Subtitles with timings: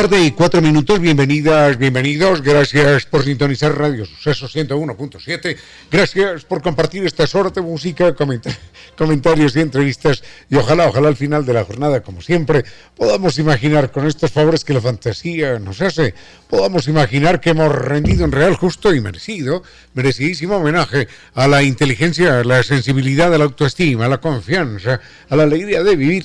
[0.00, 5.58] Tarde y cuatro minutos, bienvenidas, bienvenidos, gracias por sintonizar Radio Suceso 101.7,
[5.90, 8.14] gracias por compartir estas horas de música,
[8.96, 10.22] comentarios y entrevistas.
[10.48, 12.64] Y ojalá, ojalá al final de la jornada, como siempre,
[12.96, 16.14] podamos imaginar con estos favores que la fantasía nos hace,
[16.48, 19.62] podamos imaginar que hemos rendido en real, justo y merecido,
[19.92, 25.36] merecidísimo homenaje a la inteligencia, a la sensibilidad, a la autoestima, a la confianza, a
[25.36, 26.24] la alegría de vivir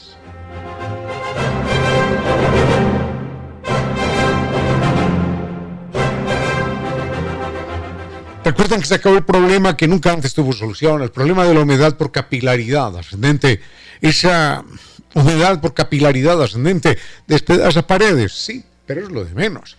[8.43, 11.59] Recuerden que se acabó el problema que nunca antes tuvo solución, el problema de la
[11.59, 13.61] humedad por capilaridad ascendente.
[14.01, 14.65] Esa
[15.13, 16.97] humedad por capilaridad ascendente
[17.27, 19.77] despedaza paredes, sí, pero es lo de menos.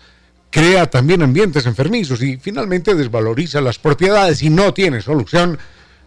[0.50, 5.58] Crea también ambientes enfermizos y finalmente desvaloriza las propiedades y no tiene solución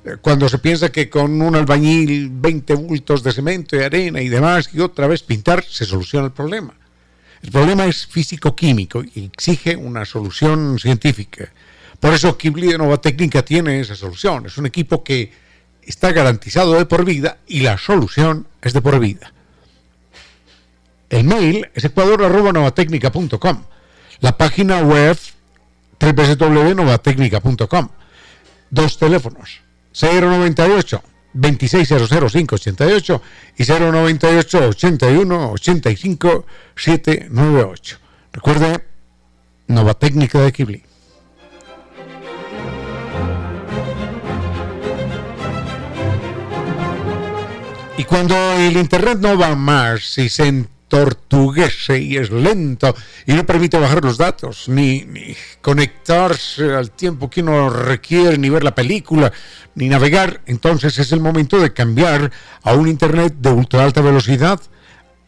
[0.06, 4.30] eh, cuando se piensa que con un albañil, 20 bultos de cemento y arena y
[4.30, 6.74] demás y otra vez pintar se soluciona el problema.
[7.42, 11.52] El problema es físico-químico y exige una solución científica.
[12.00, 14.46] Por eso Kibli de Nova Técnica tiene esa solución.
[14.46, 15.32] Es un equipo que
[15.82, 19.32] está garantizado de por vida y la solución es de por vida.
[21.10, 23.64] El mail es ecuador.novatecnica.com.
[24.20, 25.18] La página web
[26.00, 27.90] www.novatecnica.com.
[28.70, 29.62] Dos teléfonos.
[29.94, 31.02] 098
[31.36, 33.22] 2600588
[33.58, 36.46] y 098 81 85
[36.76, 37.98] 798.
[38.32, 38.86] Recuerde,
[39.68, 40.84] Nova Técnica de Kibli.
[47.98, 52.94] Y cuando el Internet no va más y se entortuguece y es lento
[53.26, 55.08] y no permite bajar los datos, ni,
[55.62, 59.32] conectarse al tiempo que uno requiere, ni ver la película,
[59.76, 62.32] ni navegar, entonces es el momento de cambiar
[62.64, 64.60] a un Internet de ultra alta velocidad.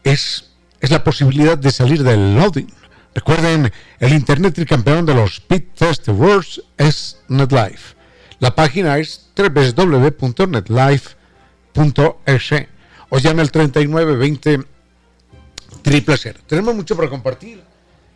[0.04, 2.70] Es, es la posibilidad de salir del loading.
[3.14, 7.96] Recuerden, el Internet campeón de los Speed Test Awards es NetLife.
[8.40, 11.17] La página es www.netlife.com
[13.10, 14.64] O llame al 3920
[15.82, 16.40] triple cero.
[16.46, 17.62] Tenemos mucho para compartir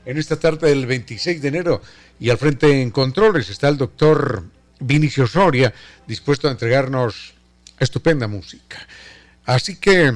[0.05, 1.83] en esta tarde del 26 de enero
[2.19, 4.45] y al frente en controles está el doctor
[4.81, 5.73] Vinicio Soria
[6.07, 7.35] dispuesto a entregarnos
[7.79, 8.79] estupenda música.
[9.45, 10.13] Así que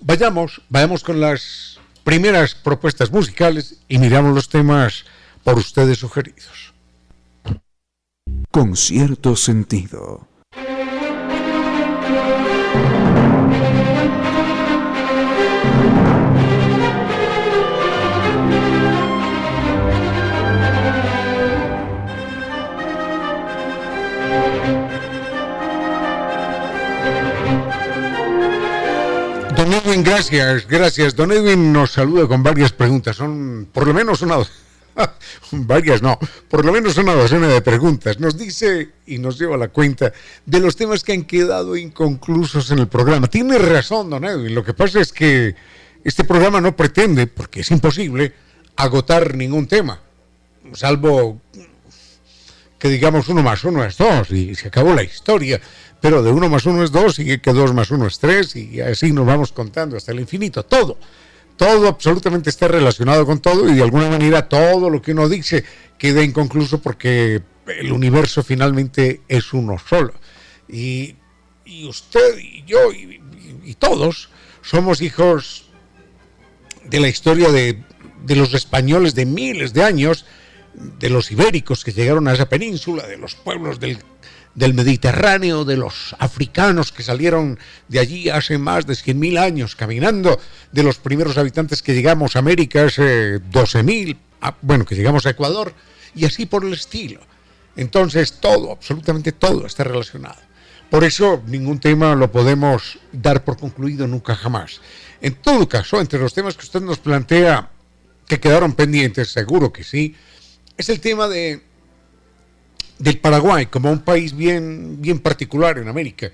[0.00, 5.06] vayamos, vayamos con las primeras propuestas musicales y miramos los temas
[5.42, 6.74] por ustedes sugeridos.
[8.50, 10.35] Con cierto sentido.
[29.56, 31.16] Don Edwin, gracias, gracias.
[31.16, 33.16] Don Edwin nos saluda con varias preguntas.
[33.16, 34.36] Son por lo menos una,
[35.52, 38.18] varias no, por lo menos una docena de preguntas.
[38.18, 40.12] Nos dice y nos lleva la cuenta
[40.44, 43.26] de los temas que han quedado inconclusos en el programa.
[43.28, 44.54] Tiene razón, don Edwin.
[44.54, 45.54] Lo que pasa es que
[46.04, 48.32] este programa no pretende, porque es imposible,
[48.76, 50.00] agotar ningún tema,
[50.72, 51.40] salvo
[52.78, 55.60] que digamos uno más uno es dos y se acabó la historia.
[55.98, 58.80] Pero de uno más uno es dos y que dos más uno es tres y
[58.80, 60.62] así nos vamos contando hasta el infinito.
[60.62, 60.98] Todo
[61.56, 65.64] todo absolutamente está relacionado con todo y de alguna manera todo lo que uno dice
[65.98, 70.14] queda inconcluso porque el universo finalmente es uno solo.
[70.68, 71.16] Y,
[71.88, 74.30] usted y yo y, todos
[74.62, 75.68] somos hijos
[76.84, 77.82] de la historia de,
[78.24, 80.24] de los españoles de miles de años,
[80.76, 86.14] de los ibéricos que llegaron a esa península, de los pueblos del Mediterráneo, de los
[86.18, 87.58] africanos que salieron
[87.88, 90.38] de allí hace más de 100.000 años caminando,
[90.72, 95.30] de los primeros habitantes que llegamos a América hace 12.000, ah, bueno, que llegamos a
[95.30, 95.72] Ecuador,
[96.14, 97.20] y así por el estilo.
[97.76, 100.40] Entonces todo, absolutamente todo está relacionado.
[100.90, 104.80] Por eso ningún tema lo podemos dar por concluido nunca jamás.
[105.20, 107.70] En todo caso, entre los temas que usted nos plantea
[108.26, 110.14] que quedaron pendientes, seguro que sí,
[110.76, 111.60] es el tema de
[112.98, 116.30] del Paraguay como un país bien, bien particular en América,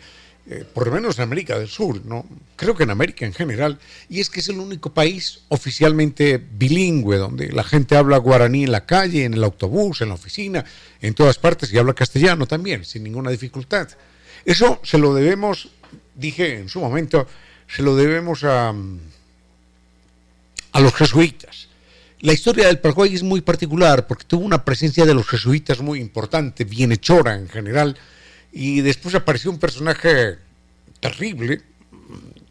[0.48, 2.26] eh, por lo menos en América del Sur, ¿no?
[2.56, 3.78] creo que en América en general,
[4.08, 8.72] y es que es el único país oficialmente bilingüe, donde la gente habla guaraní en
[8.72, 10.64] la calle, en el autobús, en la oficina,
[11.00, 13.88] en todas partes, y habla castellano también, sin ninguna dificultad.
[14.44, 15.70] Eso se lo debemos,
[16.14, 17.26] dije en su momento,
[17.68, 18.74] se lo debemos a,
[20.72, 21.71] a los jesuitas
[22.22, 26.00] la historia del Paraguay es muy particular porque tuvo una presencia de los jesuitas muy
[26.00, 27.98] importante, bienhechora en general,
[28.52, 30.38] y después apareció un personaje
[31.00, 31.62] terrible,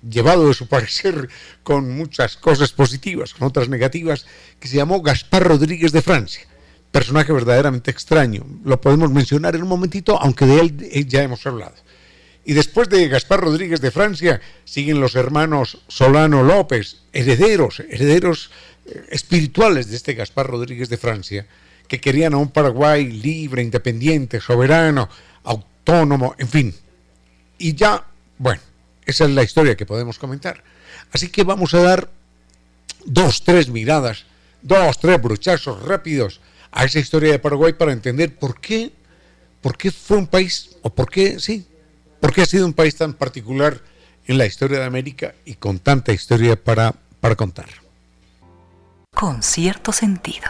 [0.07, 1.29] llevado de su parecer
[1.63, 4.25] con muchas cosas positivas, con otras negativas,
[4.59, 6.45] que se llamó Gaspar Rodríguez de Francia.
[6.91, 8.45] Personaje verdaderamente extraño.
[8.65, 11.75] Lo podemos mencionar en un momentito, aunque de él eh, ya hemos hablado.
[12.43, 18.49] Y después de Gaspar Rodríguez de Francia, siguen los hermanos Solano López, herederos, herederos
[19.09, 21.47] espirituales de este Gaspar Rodríguez de Francia,
[21.87, 25.09] que querían a un Paraguay libre, independiente, soberano,
[25.43, 26.75] autónomo, en fin.
[27.57, 28.05] Y ya,
[28.37, 28.61] bueno,
[29.05, 30.63] esa es la historia que podemos comentar.
[31.11, 32.09] Así que vamos a dar
[33.05, 34.25] dos, tres miradas,
[34.61, 36.39] dos, tres bruchazos rápidos
[36.71, 38.93] a esa historia de Paraguay para entender por qué,
[39.61, 41.65] por qué fue un país, o por qué, sí,
[42.21, 43.81] por qué ha sido un país tan particular
[44.27, 47.80] en la historia de América y con tanta historia para, para contar
[49.13, 50.47] con cierto sentido.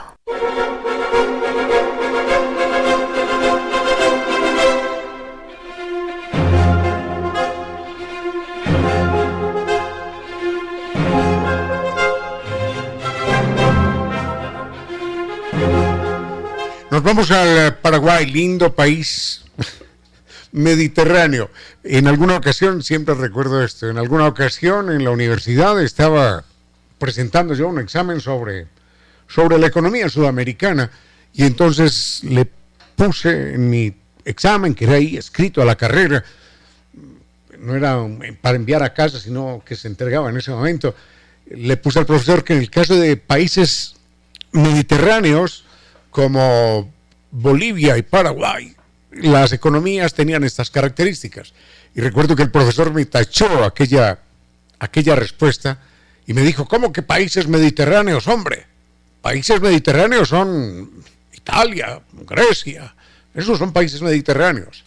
[16.90, 19.44] Nos vamos al Paraguay, lindo país
[20.52, 21.50] mediterráneo.
[21.84, 26.44] En alguna ocasión, siempre recuerdo esto, en alguna ocasión en la universidad estaba
[27.02, 28.68] presentando yo un examen sobre,
[29.28, 30.92] sobre la economía sudamericana.
[31.34, 32.48] Y entonces le
[32.96, 33.92] puse en mi
[34.24, 36.24] examen, que era ahí escrito a la carrera,
[37.58, 37.98] no era
[38.40, 40.94] para enviar a casa, sino que se entregaba en ese momento,
[41.50, 43.96] le puse al profesor que en el caso de países
[44.52, 45.66] mediterráneos
[46.12, 46.94] como
[47.32, 48.76] Bolivia y Paraguay,
[49.12, 51.54] las economías tenían estas características.
[51.96, 54.20] Y recuerdo que el profesor me tachó aquella,
[54.80, 55.80] aquella respuesta
[56.32, 58.66] y me dijo, ¿cómo que países mediterráneos, hombre?
[59.22, 60.90] Países mediterráneos son
[61.34, 62.96] Italia, Grecia,
[63.34, 64.86] esos son países mediterráneos.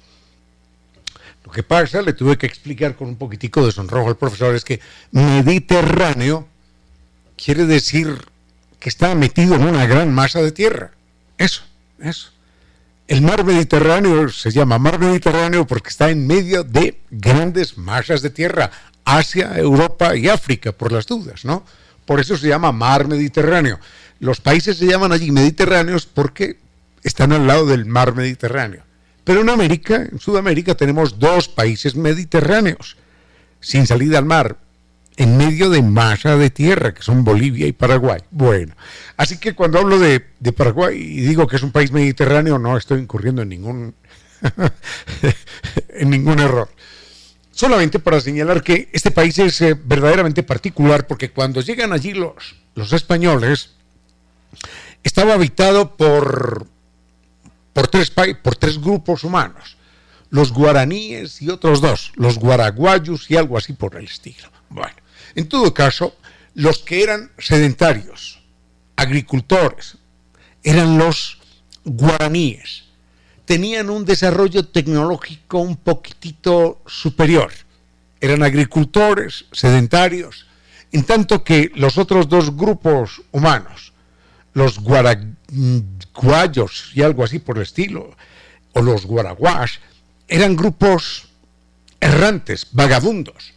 [1.45, 4.65] Lo que pasa, le tuve que explicar con un poquitico de sonrojo al profesor, es
[4.65, 4.81] que
[5.11, 6.49] Mediterráneo
[7.37, 8.17] quiere decir
[8.81, 10.93] que está metido en una gran masa de tierra.
[11.37, 11.63] Eso,
[11.99, 12.31] eso.
[13.07, 18.31] El mar Mediterráneo se llama mar Mediterráneo porque está en medio de grandes masas de
[18.31, 18.71] tierra.
[19.05, 21.65] Asia, Europa y África, por las dudas, ¿no?
[22.07, 23.79] Por eso se llama mar Mediterráneo.
[24.21, 26.59] Los países se llaman allí mediterráneos porque
[27.03, 28.83] están al lado del mar Mediterráneo.
[29.25, 32.97] Pero en América, en Sudamérica, tenemos dos países mediterráneos,
[33.61, 34.59] sin salida al mar,
[35.17, 38.21] en medio de masa de tierra, que son Bolivia y Paraguay.
[38.31, 38.75] Bueno,
[39.17, 42.77] así que cuando hablo de, de Paraguay y digo que es un país mediterráneo, no
[42.77, 43.95] estoy incurriendo en ningún,
[45.89, 46.69] en ningún error
[47.65, 52.57] solamente para señalar que este país es eh, verdaderamente particular porque cuando llegan allí los,
[52.75, 53.71] los españoles,
[55.03, 56.67] estaba habitado por,
[57.73, 59.79] por, tres, por tres grupos humanos,
[60.29, 64.51] los guaraníes y otros dos, los guaraguayos y algo así por el estilo.
[64.69, 64.97] Bueno,
[65.35, 66.15] en todo caso,
[66.53, 68.43] los que eran sedentarios,
[68.95, 69.97] agricultores,
[70.63, 71.39] eran los
[71.83, 72.84] guaraníes
[73.45, 77.53] tenían un desarrollo tecnológico un poquitito superior.
[78.21, 80.47] Eran agricultores, sedentarios,
[80.93, 83.93] en tanto que los otros dos grupos humanos,
[84.55, 85.23] los guaraguayos
[86.95, 88.17] y algo así por el estilo,
[88.73, 89.81] o los guaraguas,
[90.29, 91.29] eran grupos
[92.01, 93.53] errantes, vagabundos,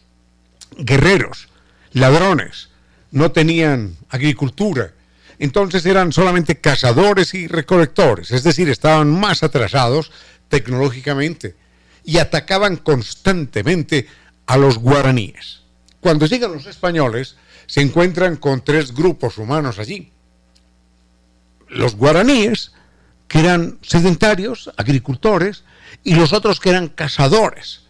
[0.76, 1.48] guerreros,
[1.92, 2.68] ladrones,
[3.10, 4.92] no tenían agricultura,
[5.38, 10.10] entonces eran solamente cazadores y recolectores, es decir, estaban más atrasados
[10.48, 11.54] tecnológicamente
[12.04, 14.08] y atacaban constantemente
[14.46, 15.60] a los guaraníes.
[16.00, 20.10] Cuando llegan los españoles, se encuentran con tres grupos humanos allí.
[21.68, 22.72] Los guaraníes,
[23.28, 25.64] que eran sedentarios, agricultores,
[26.02, 27.82] y los otros que eran cazadores,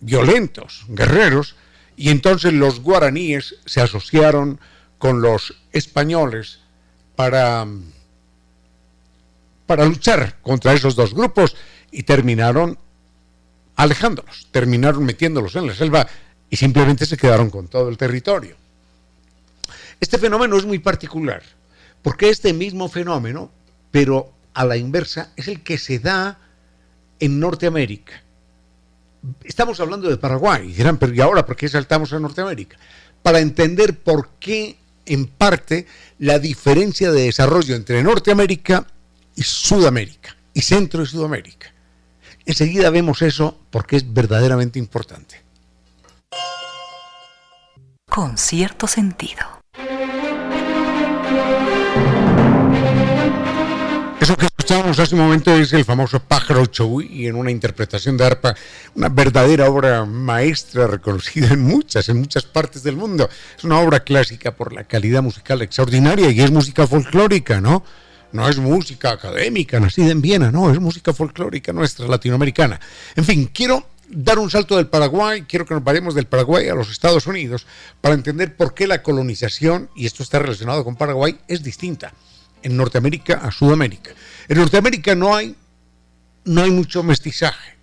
[0.00, 1.56] violentos, guerreros,
[1.96, 4.60] y entonces los guaraníes se asociaron
[4.98, 6.60] con los españoles
[7.18, 7.66] para,
[9.66, 11.56] para luchar contra esos dos grupos
[11.90, 12.78] y terminaron
[13.74, 16.06] alejándolos, terminaron metiéndolos en la selva
[16.48, 18.54] y simplemente se quedaron con todo el territorio.
[19.98, 21.42] Este fenómeno es muy particular,
[22.02, 23.50] porque este mismo fenómeno,
[23.90, 26.38] pero a la inversa, es el que se da
[27.18, 28.22] en Norteamérica.
[29.42, 32.78] Estamos hablando de Paraguay, dirán, pero ¿y ahora por qué saltamos a Norteamérica?
[33.24, 35.86] Para entender por qué en parte
[36.18, 38.86] la diferencia de desarrollo entre Norteamérica
[39.34, 41.72] y Sudamérica, y Centro y Sudamérica.
[42.44, 45.42] Enseguida vemos eso porque es verdaderamente importante.
[48.08, 49.44] Con cierto sentido.
[54.20, 56.62] Eso que escuchábamos hace un momento es el famoso pájaro
[57.08, 58.54] y en una interpretación de arpa,
[58.96, 63.30] una verdadera obra maestra reconocida en muchas, en muchas partes del mundo.
[63.56, 67.82] Es una obra clásica por la calidad musical extraordinaria y es música folclórica, ¿no?
[68.32, 72.78] No es música académica, nacida en Viena, no, es música folclórica nuestra, latinoamericana.
[73.16, 76.74] En fin, quiero dar un salto del Paraguay, quiero que nos vayamos del Paraguay a
[76.74, 77.66] los Estados Unidos
[78.02, 82.12] para entender por qué la colonización, y esto está relacionado con Paraguay, es distinta
[82.62, 84.10] en Norteamérica a Sudamérica.
[84.48, 85.54] En Norteamérica no hay,
[86.44, 87.76] no hay mucho mestizaje.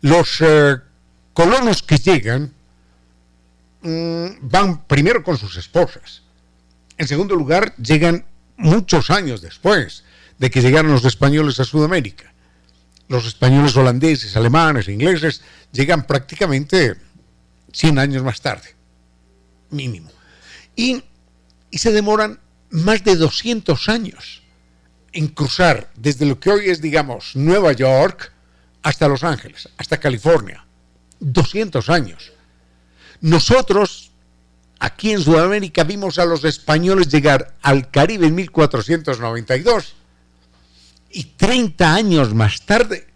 [0.00, 0.76] Los eh,
[1.32, 2.52] colonos que llegan
[3.82, 6.22] mm, van primero con sus esposas.
[6.96, 8.26] En segundo lugar, llegan
[8.56, 10.02] muchos años después
[10.38, 12.32] de que llegaron los españoles a Sudamérica.
[13.06, 15.42] Los españoles holandeses, alemanes, ingleses
[15.72, 16.96] llegan prácticamente
[17.72, 18.74] 100 años más tarde,
[19.70, 20.10] mínimo.
[20.74, 21.02] Y,
[21.70, 22.40] y se demoran
[22.70, 24.37] más de 200 años
[25.12, 28.32] en cruzar desde lo que hoy es, digamos, Nueva York
[28.82, 30.64] hasta Los Ángeles, hasta California.
[31.20, 32.32] 200 años.
[33.20, 34.12] Nosotros,
[34.78, 39.94] aquí en Sudamérica, vimos a los españoles llegar al Caribe en 1492.
[41.10, 43.08] Y 30 años más tarde,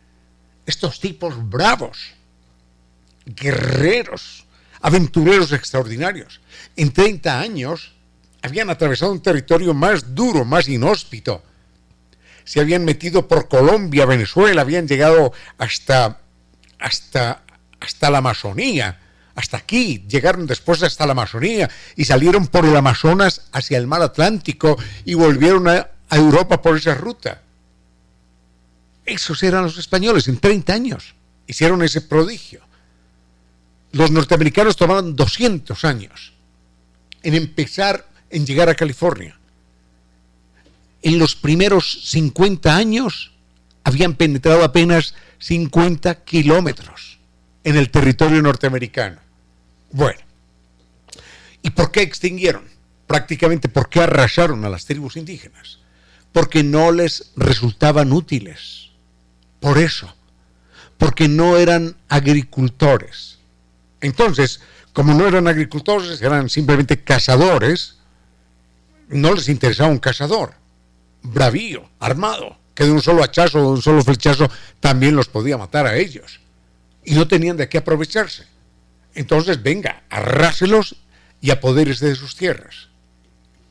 [0.66, 1.98] estos tipos bravos,
[3.26, 4.46] guerreros,
[4.80, 6.40] aventureros extraordinarios,
[6.74, 7.92] en 30 años
[8.42, 11.42] habían atravesado un territorio más duro, más inhóspito.
[12.44, 16.20] Se habían metido por Colombia, Venezuela, habían llegado hasta,
[16.78, 17.42] hasta,
[17.80, 18.98] hasta la Amazonía,
[19.34, 24.02] hasta aquí, llegaron después hasta la Amazonía y salieron por el Amazonas hacia el mar
[24.02, 27.40] Atlántico y volvieron a, Europa por esa ruta.
[29.06, 31.14] Esos eran los españoles en 30 años.
[31.46, 32.60] Hicieron ese prodigio.
[33.92, 36.34] Los norteamericanos tomaron 200 años
[37.22, 39.38] en empezar en llegar a California.
[41.02, 43.32] En los primeros 50 años
[43.84, 47.18] habían penetrado apenas 50 kilómetros
[47.64, 49.18] en el territorio norteamericano.
[49.90, 50.20] Bueno,
[51.62, 52.64] ¿y por qué extinguieron?
[53.06, 55.78] Prácticamente, ¿por qué arrasaron a las tribus indígenas?
[56.32, 58.90] Porque no les resultaban útiles.
[59.60, 60.14] Por eso,
[60.98, 63.38] porque no eran agricultores.
[64.00, 64.60] Entonces,
[64.92, 67.96] como no eran agricultores, eran simplemente cazadores,
[69.08, 70.54] no les interesaba un cazador,
[71.22, 74.50] bravío, armado, que de un solo hachazo o de un solo flechazo
[74.80, 76.40] también los podía matar a ellos.
[77.04, 78.46] Y no tenían de qué aprovecharse.
[79.14, 80.96] Entonces, venga, arráselos
[81.40, 82.88] y apodérese de sus tierras.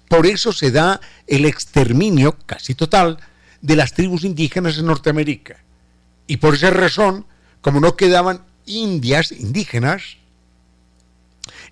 [0.08, 3.18] Por eso se da el exterminio casi total
[3.62, 5.64] de las tribus indígenas en Norteamérica.
[6.28, 7.26] Y por esa razón,
[7.62, 10.18] como no quedaban indias indígenas,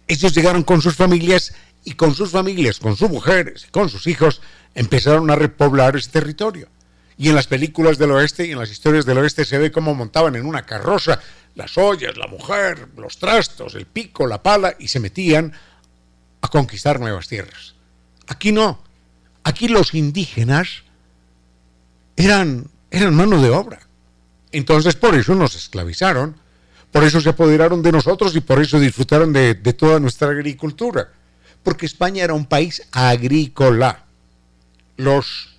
[0.07, 4.41] ellos llegaron con sus familias y con sus familias, con sus mujeres, con sus hijos,
[4.75, 6.67] empezaron a repoblar ese territorio.
[7.17, 9.93] Y en las películas del oeste y en las historias del oeste se ve cómo
[9.93, 11.19] montaban en una carroza
[11.55, 15.51] las ollas, la mujer, los trastos, el pico, la pala y se metían
[16.41, 17.75] a conquistar nuevas tierras.
[18.27, 18.81] Aquí no.
[19.43, 20.83] Aquí los indígenas
[22.15, 23.79] eran, eran mano de obra.
[24.51, 26.37] Entonces por eso nos esclavizaron,
[26.91, 31.09] por eso se apoderaron de nosotros y por eso disfrutaron de, de toda nuestra agricultura
[31.63, 34.05] porque España era un país agrícola.
[34.97, 35.57] Los,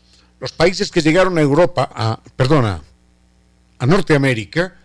[0.57, 2.83] países que llegaron a Europa, a, perdona,
[3.79, 4.77] a Norteamérica,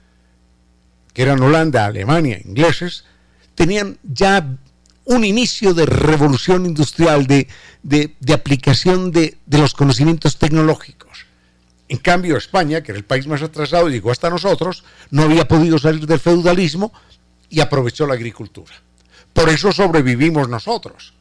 [1.13, 3.05] que eran Holanda, Alemania, ingleses,
[3.55, 4.57] tenían ya
[5.05, 7.47] un inicio de revolución industrial, de,
[8.33, 11.25] aplicación de, los conocimientos tecnológicos.
[11.87, 15.77] En cambio, España, que era el país más atrasado, llegó hasta nosotros, no había podido
[15.77, 16.91] salir del feudalismo
[17.49, 18.73] y aprovechó la agricultura.
[19.35, 21.13] Por eso sobrevivimos nosotros.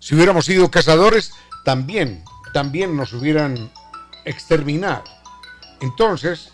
[0.00, 1.32] Si hubiéramos sido cazadores,
[1.64, 3.70] también, también nos hubieran
[4.24, 5.04] exterminado.
[5.80, 6.50] Entonces,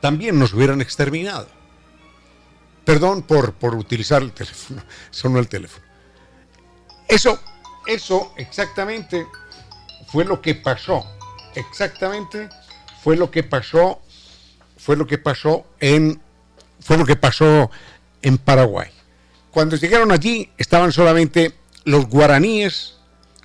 [0.00, 1.46] también nos hubieran exterminado.
[2.84, 5.86] Perdón por, por utilizar el teléfono, sonó el teléfono.
[7.06, 7.38] Eso,
[7.86, 9.28] eso exactamente
[10.08, 11.06] fue lo que pasó.
[11.54, 12.48] Exactamente
[13.04, 14.00] fue lo que pasó,
[14.76, 16.20] fue lo que pasó en,
[16.80, 17.70] fue lo que pasó
[18.22, 18.90] en Paraguay.
[19.50, 21.54] Cuando llegaron allí estaban solamente
[21.84, 22.96] los guaraníes,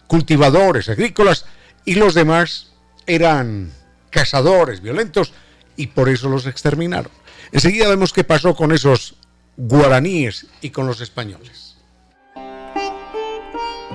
[0.08, 1.46] cultivadores agrícolas,
[1.84, 2.72] y los demás
[3.06, 3.72] eran
[4.10, 5.34] cazadores violentos
[5.76, 7.12] y por eso los exterminaron.
[7.52, 9.16] Enseguida vemos qué pasó con esos
[9.58, 11.76] guaraníes y con los españoles.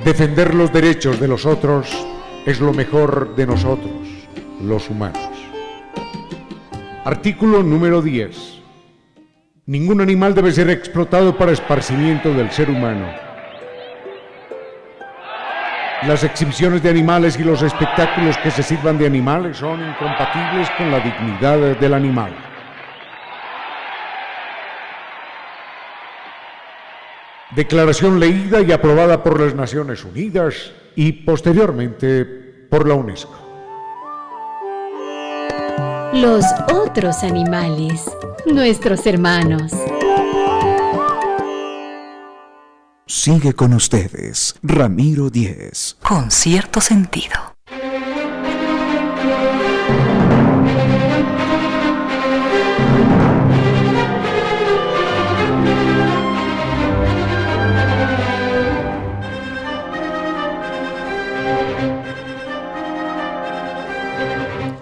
[0.04, 1.88] Defender los derechos de los otros
[2.46, 4.08] es lo mejor de nosotros,
[4.62, 5.28] los humanos.
[7.04, 8.59] Artículo número 10.
[9.70, 13.06] Ningún animal debe ser explotado para esparcimiento del ser humano.
[16.08, 20.90] Las exhibiciones de animales y los espectáculos que se sirvan de animales son incompatibles con
[20.90, 22.32] la dignidad del animal.
[27.54, 32.24] declaración leída y aprobada por las Naciones Unidas y posteriormente
[32.68, 33.50] por la UNESCO.
[36.12, 38.04] Los otros animales,
[38.46, 39.72] nuestros hermanos.
[43.06, 45.96] Sigue con ustedes, Ramiro Díez.
[46.02, 47.49] Con cierto sentido.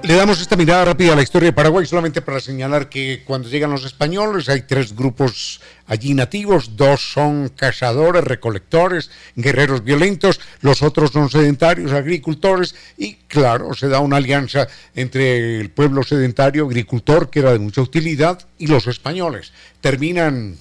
[0.09, 3.51] Le damos esta mirada rápida a la historia de Paraguay solamente para señalar que cuando
[3.51, 10.81] llegan los españoles hay tres grupos allí nativos, dos son cazadores, recolectores, guerreros violentos, los
[10.81, 17.29] otros son sedentarios, agricultores y claro, se da una alianza entre el pueblo sedentario, agricultor,
[17.29, 19.53] que era de mucha utilidad, y los españoles.
[19.83, 20.57] Terminan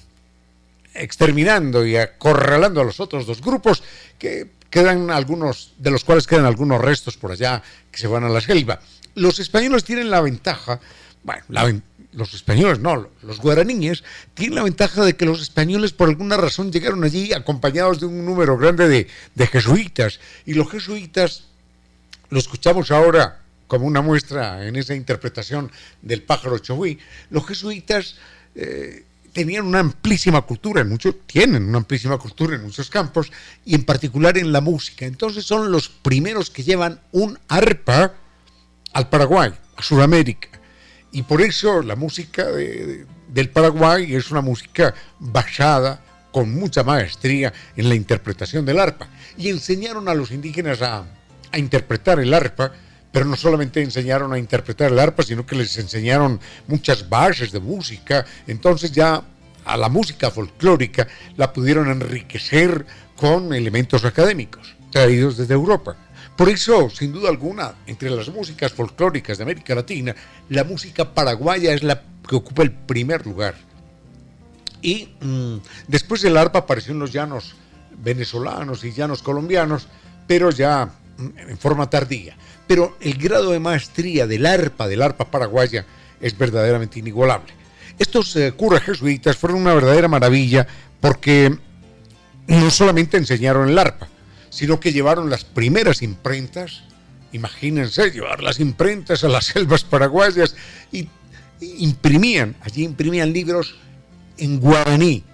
[0.92, 3.82] exterminando y acorralando a los otros dos grupos
[4.18, 8.28] que quedan algunos, de los cuales quedan algunos restos por allá que se van a
[8.28, 8.80] la selva
[9.18, 10.80] los españoles tienen la ventaja,
[11.22, 14.02] bueno, los españoles no, los guaraníes
[14.34, 18.24] tienen la ventaja de que los españoles por alguna razón llegaron allí acompañados de un
[18.24, 18.88] número grande
[19.34, 21.44] de, jesuitas y los jesuitas
[22.30, 26.98] lo escuchamos ahora como una muestra en esa interpretación del pájaro chohuí,
[27.30, 28.16] los jesuitas
[28.54, 33.30] eh, tenían una amplísima cultura, muchos, tienen una amplísima cultura en muchos campos,
[33.64, 35.06] y en particular en la música.
[35.06, 38.14] Entonces son los primeros que llevan un arpa
[38.92, 40.48] al Paraguay, a Sudamérica.
[41.12, 47.88] Y por eso la música del Paraguay es una música basada con mucha maestría en
[47.88, 49.08] la interpretación del arpa.
[49.36, 51.04] Y enseñaron a los indígenas a,
[51.50, 52.72] a interpretar el arpa,
[53.10, 57.60] pero no solamente enseñaron a interpretar el arpa, sino que les enseñaron muchas bases de
[57.60, 58.26] música.
[58.46, 59.22] Entonces ya
[59.64, 62.84] a la música folclórica la pudieron enriquecer
[63.16, 65.96] con elementos académicos traídos desde Europa.
[66.38, 70.14] Por eso, sin duda alguna, entre las músicas folclóricas de América Latina,
[70.50, 73.56] la música paraguaya es la que ocupa el primer lugar.
[74.80, 75.56] Y mm,
[75.88, 77.56] después del arpa aparecieron los llanos
[78.04, 79.88] venezolanos y llanos colombianos,
[80.28, 82.36] pero ya mm, en forma tardía.
[82.68, 85.86] Pero el grado de maestría del arpa, del arpa paraguaya,
[86.20, 87.52] es verdaderamente inigualable.
[87.98, 90.68] Estos eh, curas jesuitas fueron una verdadera maravilla
[91.00, 91.58] porque
[92.46, 94.06] no solamente enseñaron el arpa,
[94.50, 96.82] sino que llevaron las primeras imprentas,
[97.32, 100.54] imagínense, llevar las imprentas a las selvas paraguayas
[100.92, 101.08] y,
[101.60, 103.76] imprimían, allí imprimían libros
[104.36, 105.24] en guaraní,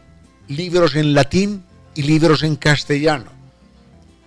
[0.48, 3.30] libros en latín y libros en castellano.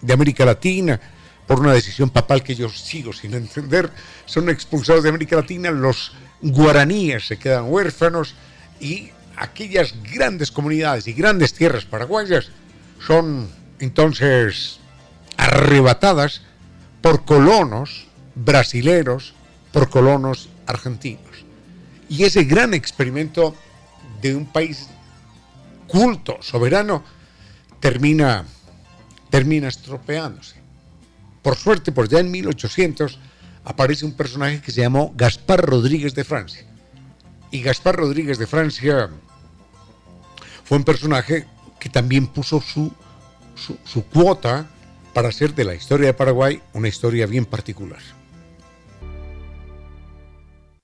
[0.00, 1.00] de América Latina
[1.46, 3.90] por una decisión papal que yo sigo sin entender.
[4.24, 8.34] Son expulsados de América Latina, los guaraníes se quedan huérfanos
[8.80, 12.50] y aquellas grandes comunidades y grandes tierras paraguayas
[13.04, 13.48] son
[13.80, 14.78] entonces
[15.36, 16.42] arrebatadas
[17.00, 19.34] por colonos brasileros,
[19.72, 21.44] por colonos argentinos.
[22.08, 23.56] Y ese gran experimento
[24.20, 24.88] de un país
[25.90, 27.02] culto, soberano,
[27.80, 28.44] termina,
[29.28, 30.56] termina estropeándose.
[31.42, 33.18] Por suerte, por ya en 1800
[33.64, 36.64] aparece un personaje que se llamó Gaspar Rodríguez de Francia.
[37.50, 39.10] Y Gaspar Rodríguez de Francia
[40.64, 41.46] fue un personaje
[41.80, 42.92] que también puso su,
[43.56, 44.70] su, su cuota
[45.12, 48.00] para hacer de la historia de Paraguay una historia bien particular.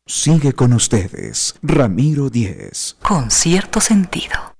[0.08, 2.96] Sigue con ustedes, Ramiro Díez.
[3.02, 4.55] Con cierto sentido.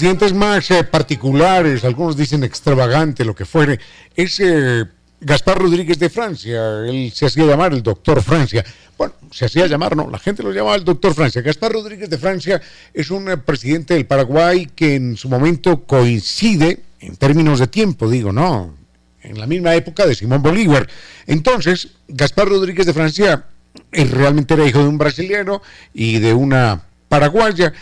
[0.00, 3.78] Presidentes más eh, particulares, algunos dicen extravagante, lo que fuere,
[4.16, 4.86] es eh,
[5.20, 6.86] Gaspar Rodríguez de Francia.
[6.86, 8.64] Él se hacía llamar el doctor Francia.
[8.96, 11.42] Bueno, se hacía llamar, no, la gente lo llamaba el doctor Francia.
[11.42, 12.62] Gaspar Rodríguez de Francia
[12.94, 18.08] es un eh, presidente del Paraguay que en su momento coincide, en términos de tiempo,
[18.08, 18.74] digo, no,
[19.22, 20.88] en la misma época de Simón Bolívar.
[21.26, 23.44] Entonces, Gaspar Rodríguez de Francia
[23.92, 25.60] realmente era hijo de un brasileño
[25.92, 27.74] y de una paraguaya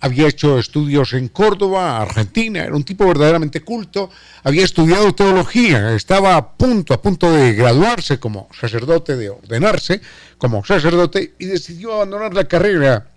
[0.00, 4.10] había hecho estudios en Córdoba, Argentina, era un tipo verdaderamente culto,
[4.42, 10.00] había estudiado teología, estaba a punto, a punto de graduarse como sacerdote, de ordenarse
[10.38, 13.08] como sacerdote y decidió abandonar la carrera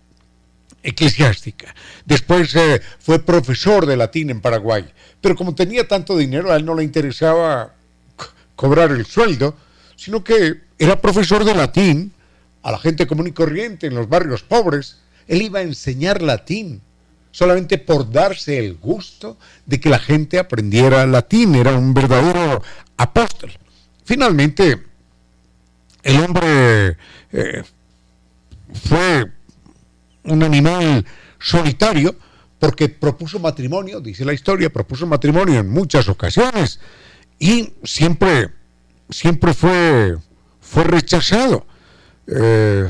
[0.84, 1.74] eclesiástica.
[2.06, 4.86] Después eh, fue profesor de latín en Paraguay,
[5.22, 7.74] pero como tenía tanto dinero, a él no le interesaba
[8.58, 9.56] cobrar el sueldo,
[9.96, 12.12] sino que era profesor de latín
[12.62, 16.82] a la gente común y corriente en los barrios pobres él iba a enseñar latín,
[17.32, 21.56] solamente por darse el gusto de que la gente aprendiera latín.
[21.56, 22.62] Era un verdadero
[22.98, 23.52] apóstol.
[24.06, 24.84] Finalmente,
[26.04, 26.98] el hombre
[27.32, 27.64] eh,
[28.88, 29.32] fue
[30.24, 31.06] un animal
[31.40, 32.16] solitario
[32.60, 36.80] porque propuso matrimonio, dice la historia, propuso matrimonio en muchas ocasiones
[37.40, 38.52] y siempre,
[39.10, 40.18] siempre fue,
[40.62, 41.66] fue rechazado.
[42.28, 42.88] Eh,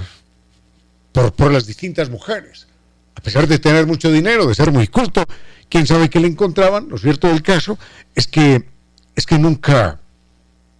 [1.13, 2.67] por, las distintas mujeres.
[3.15, 5.23] A pesar de tener mucho dinero, de ser muy culto,
[5.69, 6.89] quién sabe qué le encontraban.
[6.89, 7.77] Lo cierto del caso
[8.15, 8.67] es que,
[9.15, 9.99] es que nunca,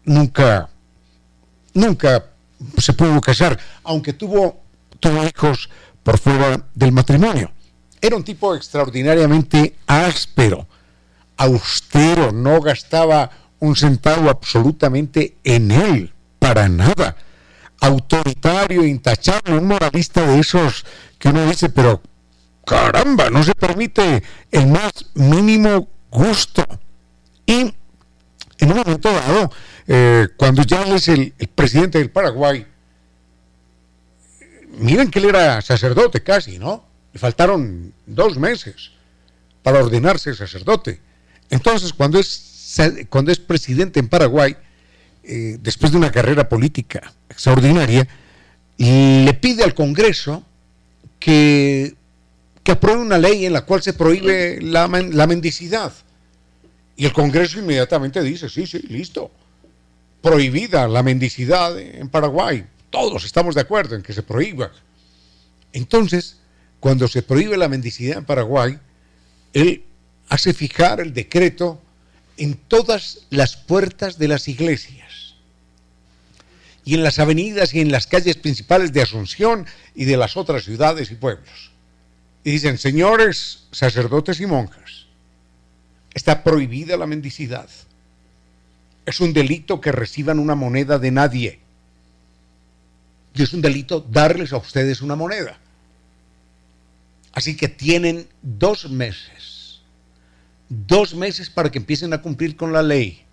[0.04, 0.70] nunca,
[1.74, 2.26] nunca
[2.78, 4.62] se pudo casar, aunque tuvo,
[5.00, 5.70] tuvo hijos
[6.02, 7.52] por fuera del matrimonio.
[8.02, 10.68] Era un tipo extraordinariamente áspero,
[11.38, 17.16] austero, no gastaba un centavo absolutamente en él, para nada
[17.84, 20.86] autoritario, intachable, un moralista de esos
[21.20, 22.02] que uno dice, pero
[22.66, 26.66] caramba, no se permite el más mínimo gusto.
[27.46, 27.74] Y
[28.60, 29.52] en un momento dado,
[29.88, 32.66] eh, cuando ya es el, presidente del Paraguay,
[34.78, 36.86] miren que él era sacerdote casi, ¿no?
[37.12, 38.92] Le faltaron dos meses
[39.62, 41.02] para ordenarse sacerdote.
[41.50, 42.78] Entonces, cuando es,
[43.10, 44.56] cuando es presidente en Paraguay,
[45.24, 48.08] eh, después de una carrera política extraordinaria,
[48.78, 50.44] le pide al Congreso
[51.20, 51.96] que,
[52.64, 55.94] que apruebe una ley en la cual se prohíbe la, la mendicidad.
[56.96, 59.32] Y el Congreso inmediatamente dice, sí, sí, listo.
[60.22, 62.66] Prohibida la mendicidad en Paraguay.
[62.90, 64.72] Todos estamos de acuerdo en que se prohíba.
[65.72, 66.38] Entonces,
[66.80, 68.78] cuando se prohíbe la mendicidad en Paraguay,
[69.54, 69.84] él
[70.30, 71.82] hace fijar el decreto
[72.38, 75.36] en todas las puertas de las iglesias
[76.86, 79.66] y en las avenidas y en las calles principales de Asunción
[79.96, 81.72] y de las otras ciudades y pueblos.
[82.44, 85.06] Y dicen, señores sacerdotes y monjas,
[86.14, 87.70] está prohibida la mendicidad.
[89.06, 91.60] Es un delito que reciban una moneda de nadie.
[93.34, 95.60] Y es un delito darles a ustedes una moneda.
[97.34, 99.53] Así que tienen dos meses,
[100.70, 103.24] dos meses para que empiecen a cumplir con la ley.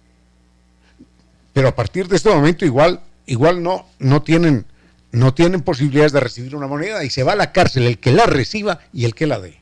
[1.52, 4.66] Pero a partir de este momento igual, igual no, no tienen,
[5.12, 8.12] no tienen posibilidades de recibir una moneda y se va a la cárcel el que
[8.12, 9.58] la reciba y el que la dé.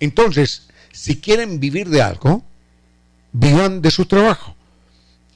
[0.00, 2.44] Entonces, si quieren vivir de algo,
[3.32, 4.54] vivan de su trabajo.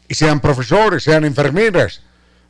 [0.08, 2.00] Y sean profesores, sean enfermeras,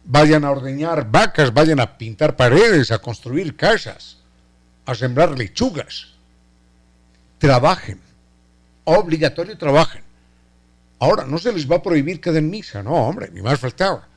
[0.04, 4.18] vayan a ordeñar vacas, vayan a pintar paredes, a construir casas,
[4.86, 6.17] a sembrar lechugas.
[7.38, 8.00] Trabajen.
[8.84, 10.02] Obligatorio trabajen.
[10.98, 14.08] Ahora, no se les va a prohibir que den misa, no, hombre, ni más faltaba.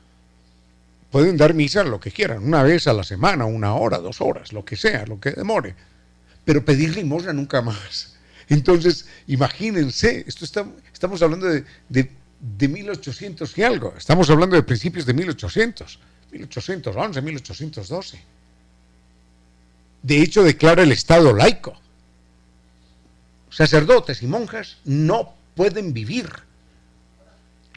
[1.10, 4.52] Pueden dar misa lo que quieran, una vez a la semana, una hora, dos horas,
[4.52, 5.74] lo que sea, lo que demore.
[6.44, 8.16] Pero pedir limosna nunca más.
[8.48, 12.10] Entonces, imagínense, esto estamos hablando de, de
[12.42, 13.94] de 1800 y algo.
[13.96, 15.98] Estamos hablando de principios de 1800,
[16.32, 18.20] 1811, 1812.
[20.02, 21.80] De hecho, declara el Estado laico.
[23.52, 26.30] Sacerdotes y monjas no pueden vivir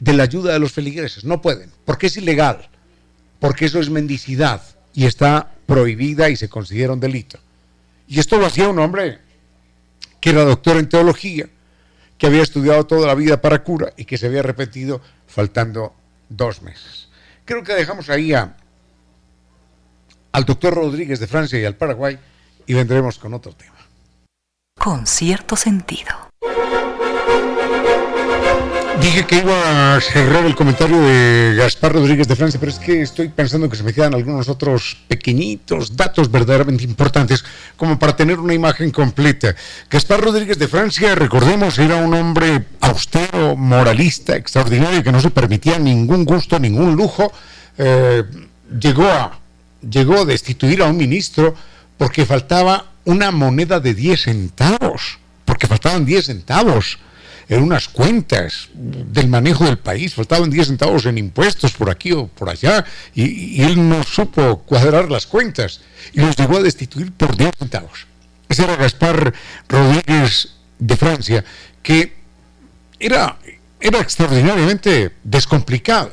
[0.00, 2.68] de la ayuda de los feligreses, no pueden, porque es ilegal,
[3.40, 4.62] porque eso es mendicidad
[4.94, 7.38] y está prohibida y se considera un delito.
[8.08, 9.18] Y esto lo hacía un hombre
[10.20, 11.48] que era doctor en teología,
[12.16, 15.94] que había estudiado toda la vida para cura y que se había repetido faltando
[16.30, 17.08] dos meses.
[17.44, 18.56] Creo que dejamos ahí a,
[20.32, 22.18] al doctor Rodríguez de Francia y al Paraguay
[22.66, 23.75] y vendremos con otro tema.
[24.78, 26.26] Con cierto sentido.
[29.00, 33.02] Dije que iba a cerrar el comentario de Gaspar Rodríguez de Francia, pero es que
[33.02, 37.44] estoy pensando que se me quedan algunos otros pequeñitos datos verdaderamente importantes
[37.76, 39.54] como para tener una imagen completa.
[39.90, 45.78] Gaspar Rodríguez de Francia, recordemos, era un hombre austero, moralista, extraordinario, que no se permitía
[45.78, 47.32] ningún gusto, ningún lujo.
[47.78, 48.24] Eh,
[48.80, 49.38] llegó, a,
[49.88, 51.54] llegó a destituir a un ministro
[51.96, 56.98] porque faltaba una moneda de 10 centavos, porque faltaban 10 centavos
[57.48, 62.26] en unas cuentas del manejo del país, faltaban 10 centavos en impuestos por aquí o
[62.26, 65.80] por allá, y, él no supo cuadrar las cuentas
[66.12, 68.06] y los llegó a destituir por 10 centavos.
[68.48, 69.32] Ese era Gaspar
[69.68, 71.44] Rodríguez de Francia,
[71.82, 72.12] que
[72.98, 73.38] era,
[73.80, 76.12] era extraordinariamente descomplicado.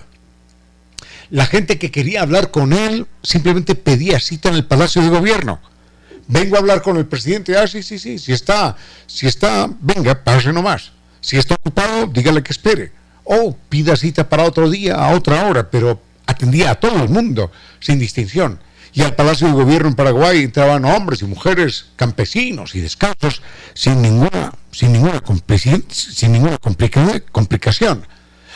[1.32, 5.60] La gente que quería hablar con él simplemente pedía cita en el Palacio de Gobierno
[6.28, 8.76] vengo a hablar con el presidente, ah, sí, sí, sí, si está,
[9.08, 10.92] si está, venga, pase nomás.
[11.22, 12.92] Si está ocupado, dígale que espere.
[13.24, 17.52] O pida cita para otro día, a otra hora, pero atendía a todo el mundo,
[17.80, 18.60] sin distinción.
[18.94, 23.42] Y al Palacio de Gobierno en Paraguay entraban hombres y mujeres, campesinos y descalzos,
[23.74, 25.24] sin ninguna, sin ninguna,
[25.90, 26.58] sin ninguna
[27.32, 28.06] complicación.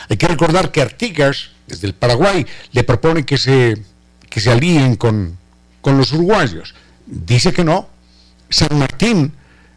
[0.08, 3.82] Hay que recordar que Artigas, desde el Paraguay, le propone que se,
[4.30, 5.38] que se alíen con,
[5.80, 6.74] con los uruguayos.
[7.08, 7.88] Dice que no.
[8.50, 9.32] San Martín,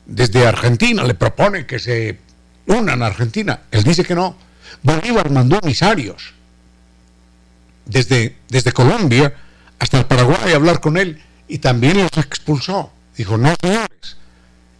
[0.06, 2.20] desde Argentina, le propone que se
[2.68, 3.62] una en Argentina.
[3.72, 4.36] Él dice que no.
[4.84, 6.34] Bolívar mandó emisarios
[7.86, 9.34] desde, desde Colombia
[9.80, 12.92] hasta el Paraguay a hablar con él y también los expulsó.
[13.18, 14.18] Dijo, no señores.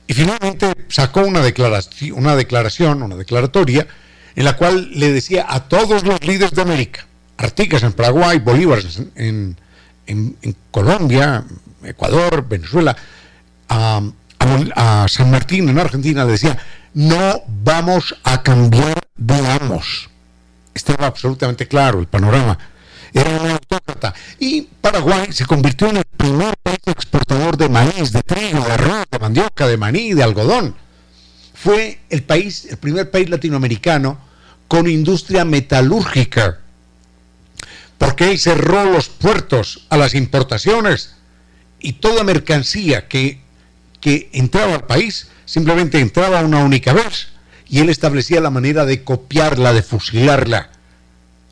[0.08, 3.88] Y finalmente sacó una declaración, una declaración, una declaratoria,
[4.36, 7.06] en la cual le decía a todos los líderes de América,
[7.38, 8.80] Artigas en Paraguay, Bolívar
[9.16, 9.58] en,
[10.70, 11.46] Colombia,
[11.84, 12.96] Ecuador, Venezuela,
[13.70, 14.02] a,
[15.08, 16.58] San Martín en Argentina, le decía,
[16.94, 20.10] no vamos a cambiar de amos.
[20.74, 22.58] Estaba absolutamente claro el panorama.
[23.14, 24.14] Era un autócrata.
[24.40, 29.06] Y Paraguay se convirtió en el primer país exportador de maíz, de trigo, de arroz,
[29.12, 30.76] de mandioca, de maní, de algodón.
[31.54, 34.18] Fue el país, el primer país latinoamericano
[34.68, 36.60] con industria metalúrgica.
[37.98, 41.16] Porque él cerró los puertos a las importaciones
[41.82, 43.40] y toda mercancía que,
[44.00, 47.30] que entraba al país simplemente entraba una única vez
[47.68, 50.70] y él establecía la manera de copiarla, de fusilarla,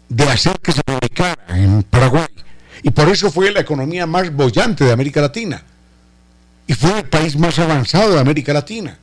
[0.10, 2.28] de hacer que se publicara en Paraguay.
[2.84, 5.64] Y por eso fue la economía más bollante de América Latina.
[6.68, 8.98] Y fue el país más avanzado de América Latina.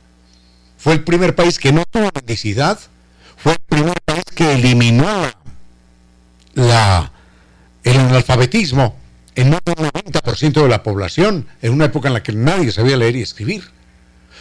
[0.77, 2.79] Fue el primer país que no tuvo mendicidad.
[3.35, 5.31] Fue el primer país que eliminó
[6.53, 7.11] la,
[7.83, 8.96] el analfabetismo
[9.37, 12.97] en más del 90% de la población, en una época en la que nadie sabía
[12.97, 13.63] leer y escribir.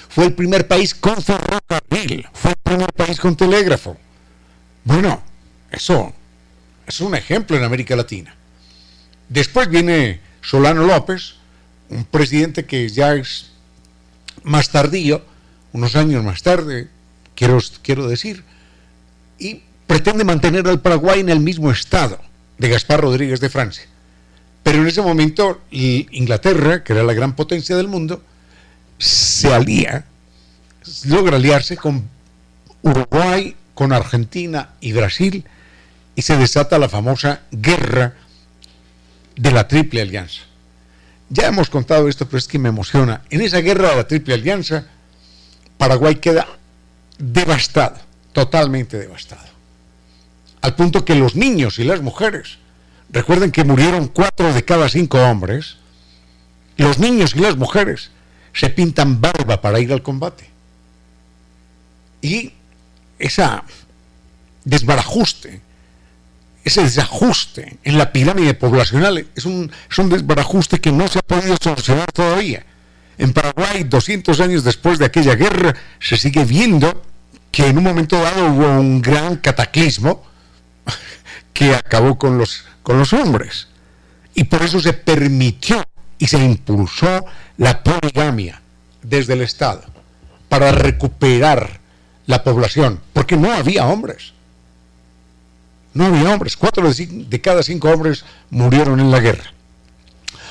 [0.09, 3.99] Fue el primer país con ferrocarril, fue el primer país con telégrafo.
[4.85, 5.23] Bueno,
[5.71, 6.15] eso,
[6.87, 8.35] es un ejemplo en América Latina.
[9.29, 11.35] Después viene Solano López,
[11.91, 13.51] un presidente que ya es
[14.45, 15.23] más tardío,
[15.73, 16.89] unos años más tarde,
[17.35, 18.45] quiero, quiero decir,
[19.39, 22.19] y pretende mantener al Paraguay en el mismo estado
[22.57, 23.85] de Gaspar Rodríguez de Francia.
[24.67, 28.25] Pero en ese momento Inglaterra, que era la gran potencia del mundo,
[28.99, 30.07] se alía,
[31.05, 32.11] logra aliarse con
[32.83, 35.45] Uruguay, con Argentina y Brasil,
[36.17, 38.15] y se desata la famosa guerra
[39.37, 40.43] de la Triple Alianza.
[41.29, 43.23] Ya hemos contado esto, pero es que me emociona.
[43.31, 44.89] En esa guerra de la Triple Alianza,
[45.79, 46.45] Paraguay queda
[47.19, 47.99] devastado,
[48.33, 49.47] totalmente devastado.
[50.61, 52.59] Al punto que los niños y las mujeres,
[53.11, 55.77] recuerden que murieron cuatro de cada cinco hombres,
[56.77, 58.11] los niños y las mujeres
[58.53, 60.51] se pintan barba para ir al combate.
[62.23, 62.53] Y
[63.19, 63.65] esa
[64.65, 65.61] desbarajuste,
[66.65, 71.23] ese desajuste en la pirámide poblacional es un, es un desbarajuste que no se ha
[71.23, 72.67] podido solucionar todavía.
[73.19, 77.03] En Paraguay, 200 años después de aquella guerra, se sigue viendo
[77.51, 80.25] que en un momento dado hubo un gran cataclismo
[81.57, 83.69] que acabó con los, con los hombres.
[84.35, 85.83] Y por eso se permitió
[86.19, 87.25] y se impulsó
[87.57, 88.61] la poligamia
[89.03, 89.83] desde el Estado
[90.51, 91.81] para recuperar
[92.27, 94.35] la población, porque no había hombres.
[95.95, 96.59] No había hombres.
[96.59, 99.51] Cuatro de, cada cinco hombres murieron en la guerra.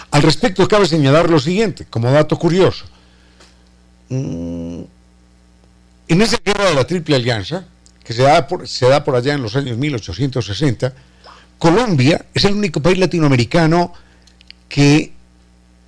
[0.09, 2.85] Al respecto, cabe señalar lo siguiente, como dato curioso.
[4.09, 4.81] Mm,
[6.07, 7.65] en esa guerra de la Triple Alianza,
[8.05, 10.93] que se da, por, se da por allá en los años 1860,
[11.57, 13.91] Colombia es el único país latinoamericano
[14.69, 15.11] que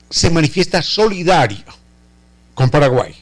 [0.09, 1.63] se manifiesta solidario
[2.55, 3.13] con Paraguay.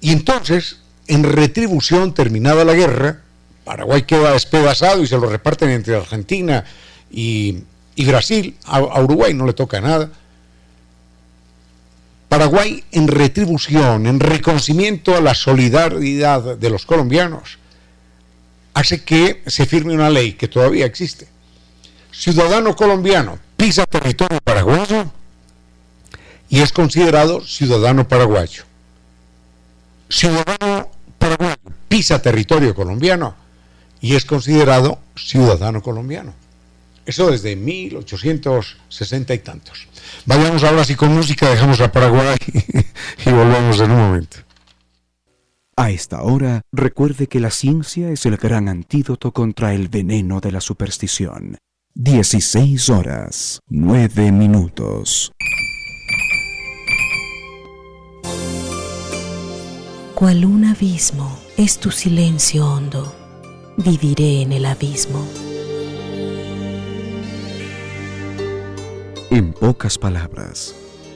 [0.00, 3.20] Y entonces, en retribución, terminada la guerra,
[3.64, 6.64] Paraguay queda despedazado y se lo reparten entre Argentina
[7.10, 7.62] y,
[8.06, 8.56] Brasil.
[8.64, 10.10] A, Uruguay no le toca nada.
[12.32, 17.58] Paraguay, en retribución, en reconocimiento a la solidaridad de los colombianos,
[18.72, 21.28] hace que se firme una ley que todavía existe.
[22.10, 25.12] Ciudadano colombiano pisa territorio paraguayo
[26.48, 28.64] y es considerado ciudadano paraguayo
[30.08, 31.56] ciudadano paraguayo
[31.88, 33.34] pisa territorio colombiano
[34.00, 36.32] y es considerado ciudadano colombiano.
[37.04, 39.88] Eso desde 1860 y tantos.
[40.24, 42.36] Vayamos ahora sí con música, dejamos a Paraguay
[43.26, 44.36] y volvemos en un momento.
[45.76, 50.52] A esta hora, recuerde que la ciencia es el gran antídoto contra el veneno de
[50.52, 51.56] la superstición.
[51.94, 55.32] 16 horas, 9 minutos.
[60.14, 63.12] Cual un abismo es tu silencio hondo,
[63.76, 65.26] viviré en el abismo.
[69.34, 70.74] En pocas palabras,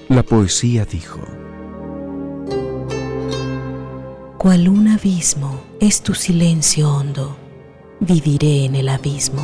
[0.08, 1.20] la poesía dijo,
[4.38, 7.36] Cual un abismo es tu silencio hondo,
[8.00, 9.42] viviré en el abismo.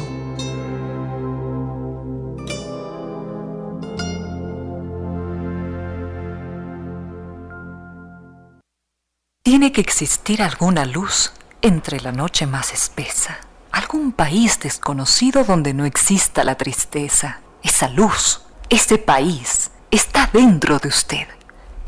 [9.42, 13.36] Tiene que existir alguna luz entre la noche más espesa,
[13.70, 17.40] algún país desconocido donde no exista la tristeza.
[17.62, 18.40] Esa luz,
[18.72, 21.28] ese país, está dentro de usted.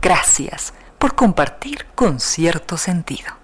[0.03, 3.44] Gracias por compartir con cierto sentido.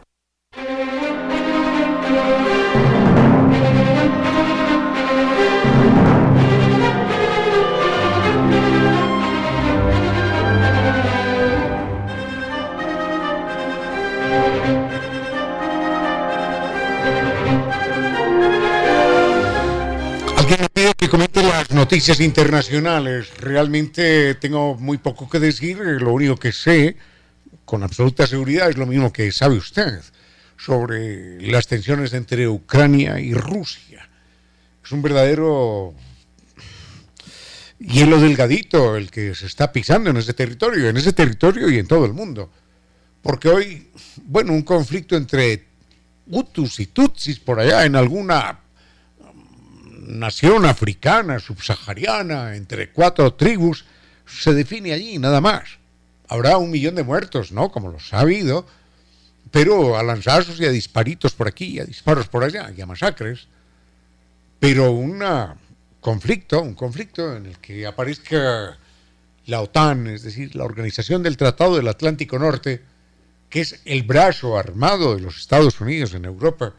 [20.59, 23.29] Me pide que comente las noticias internacionales.
[23.39, 25.79] Realmente tengo muy poco que decir.
[25.79, 26.97] Lo único que sé,
[27.65, 30.01] con absoluta seguridad, es lo mismo que sabe usted
[30.57, 34.09] sobre las tensiones entre Ucrania y Rusia.
[34.85, 35.95] Es un verdadero
[37.79, 41.87] hielo delgadito el que se está pisando en ese territorio, en ese territorio y en
[41.87, 42.51] todo el mundo.
[43.23, 43.91] Porque hoy,
[44.25, 45.67] bueno, un conflicto entre
[46.27, 48.60] Hutus y Tutsis por allá en alguna
[50.11, 53.85] nación africana, subsahariana, entre cuatro tribus,
[54.27, 55.79] se define allí, nada más.
[56.29, 57.73] Habrá un millón de muertos, ¿no?
[57.73, 58.67] Como los ha habido,
[59.51, 63.49] pero a lanzazos y a disparitos por aquí, a disparos por allá, y a masacres.
[64.59, 65.25] Pero un
[66.01, 68.79] conflicto, un conflicto en el que aparezca
[69.47, 72.83] la OTAN, es decir, la Organización del Tratado del Atlántico Norte,
[73.49, 76.75] que es el brazo armado de los Estados Unidos en Europa,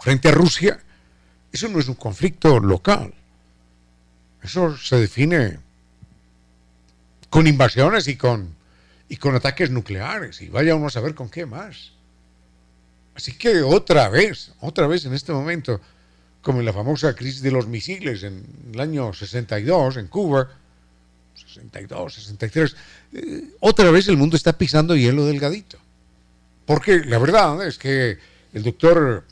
[0.00, 0.83] frente a Rusia,
[1.54, 3.14] eso no es un conflicto local.
[4.42, 5.60] Eso se define
[7.30, 8.52] con invasiones y con,
[9.08, 10.42] y con ataques nucleares.
[10.42, 11.92] Y vaya uno a saber con qué más.
[13.14, 15.80] Así que otra vez, otra vez en este momento,
[16.42, 20.48] como en la famosa crisis de los misiles en el año 62 en Cuba,
[21.36, 22.76] 62, 63,
[23.12, 25.78] eh, otra vez el mundo está pisando hielo delgadito.
[26.66, 28.18] Porque la verdad es que
[28.52, 29.24] el doctor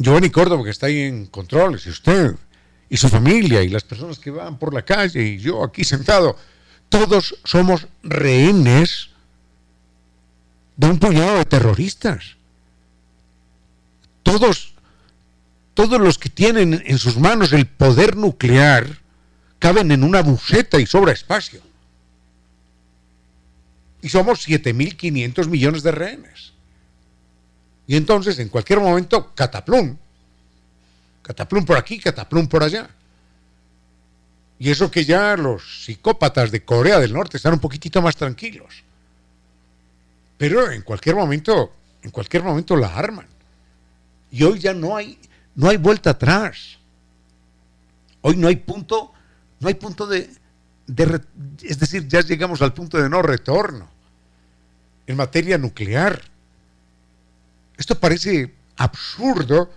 [0.00, 2.34] Giovanni Córdoba, que está ahí en controles, y usted,
[2.88, 6.36] y su familia, y las personas que van por la calle, y yo aquí sentado,
[6.88, 9.10] todos somos rehenes
[10.76, 12.36] de un puñado de terroristas.
[14.22, 14.72] Todos,
[15.74, 19.00] todos los que tienen en sus manos el poder nuclear
[19.58, 21.60] caben en una buceta y sobra espacio.
[24.00, 26.54] Y somos 7.500 millones de rehenes.
[27.90, 29.96] Y entonces, en cualquier momento, cataplum.
[31.22, 32.88] Cataplum por aquí, cataplum por allá.
[34.60, 38.84] Y eso que ya los psicópatas de Corea del Norte están un poquitito más tranquilos.
[40.38, 41.72] Pero en cualquier momento,
[42.04, 43.26] en cualquier momento la arman.
[44.30, 45.18] Y hoy ya no hay,
[45.56, 46.78] no hay vuelta atrás.
[48.20, 49.12] Hoy no hay punto,
[49.58, 50.30] no hay punto de,
[50.86, 51.20] de,
[51.64, 53.88] es decir, ya llegamos al punto de no retorno
[55.08, 56.29] en materia nuclear.
[57.80, 59.70] Esto parece absurdo,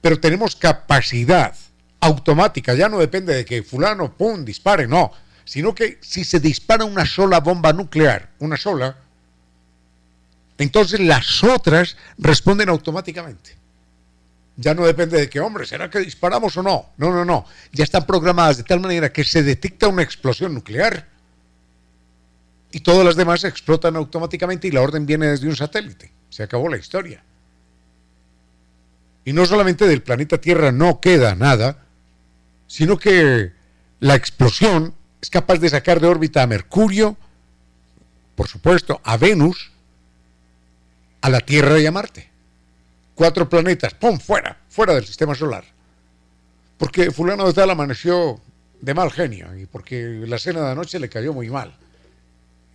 [0.00, 1.52] pero tenemos capacidad
[1.98, 5.10] automática, ya no depende de que fulano, pum, dispare, no,
[5.44, 8.96] sino que si se dispara una sola bomba nuclear, una sola,
[10.56, 13.56] entonces las otras responden automáticamente.
[14.56, 16.90] Ya no depende de que, hombre, ¿será que disparamos o no?
[16.98, 17.44] No, no, no.
[17.72, 21.08] Ya están programadas de tal manera que se detecta una explosión nuclear
[22.70, 26.12] y todas las demás explotan automáticamente y la orden viene desde un satélite.
[26.28, 27.24] Se acabó la historia.
[29.24, 31.78] Y no solamente del planeta Tierra no queda nada,
[32.66, 33.52] sino que
[34.00, 37.16] la explosión es capaz de sacar de órbita a Mercurio,
[38.34, 39.70] por supuesto, a Venus,
[41.20, 42.28] a la Tierra y a Marte.
[43.14, 44.18] Cuatro planetas, ¡pum!
[44.18, 45.64] fuera, fuera del sistema solar.
[46.78, 48.40] Porque fulano de tal amaneció
[48.80, 51.72] de mal genio y porque la cena de anoche le cayó muy mal.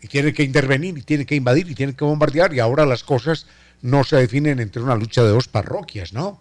[0.01, 3.03] Y tiene que intervenir, y tiene que invadir, y tiene que bombardear, y ahora las
[3.03, 3.47] cosas
[3.81, 6.39] no se definen entre una lucha de dos parroquias, ¿no?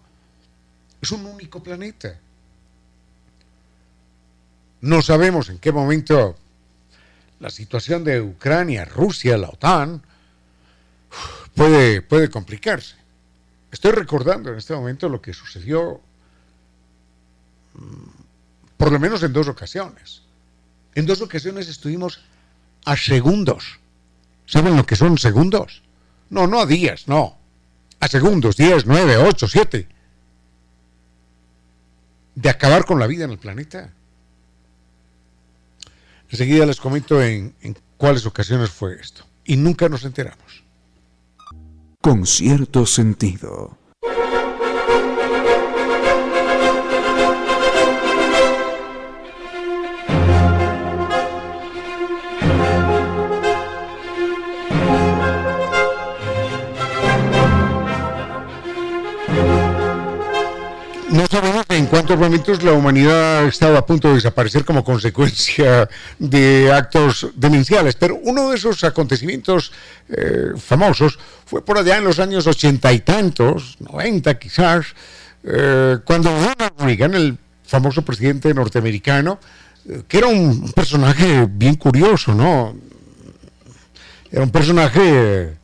[1.01, 2.19] Es un único planeta.
[4.81, 6.37] No sabemos en qué momento
[7.39, 10.01] la situación de Ucrania, Rusia, la OTAN,
[11.55, 12.95] puede, puede complicarse.
[13.71, 16.01] Estoy recordando en este momento lo que sucedió
[17.73, 18.17] mm,
[18.77, 20.21] por lo menos en dos ocasiones.
[20.95, 22.21] En dos ocasiones estuvimos
[22.85, 23.79] a segundos.
[24.45, 25.83] ¿Saben lo que son segundos?
[26.29, 27.37] No, no a días, no.
[27.99, 29.87] A segundos, 10, 9, 8, 7.
[32.35, 33.93] De acabar con la vida en el planeta.
[36.29, 39.25] Enseguida les comento en, en cuáles ocasiones fue esto.
[39.45, 40.63] Y nunca nos enteramos.
[42.01, 43.76] Con cierto sentido.
[61.17, 65.89] No sabemos en cuántos momentos la humanidad estaba a punto de desaparecer como consecuencia
[66.19, 69.71] de actos demenciales, pero uno de esos acontecimientos
[70.09, 74.93] eh, famosos fue por allá en los años ochenta y tantos, noventa quizás,
[75.43, 79.39] eh, cuando Ronald Reagan, el famoso presidente norteamericano,
[79.89, 82.75] eh, que era un personaje bien curioso, ¿no?
[84.31, 85.57] Era un personaje,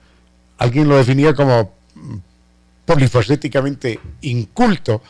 [0.57, 1.75] alguien lo definía como
[2.87, 5.03] polifacéticamente inculto,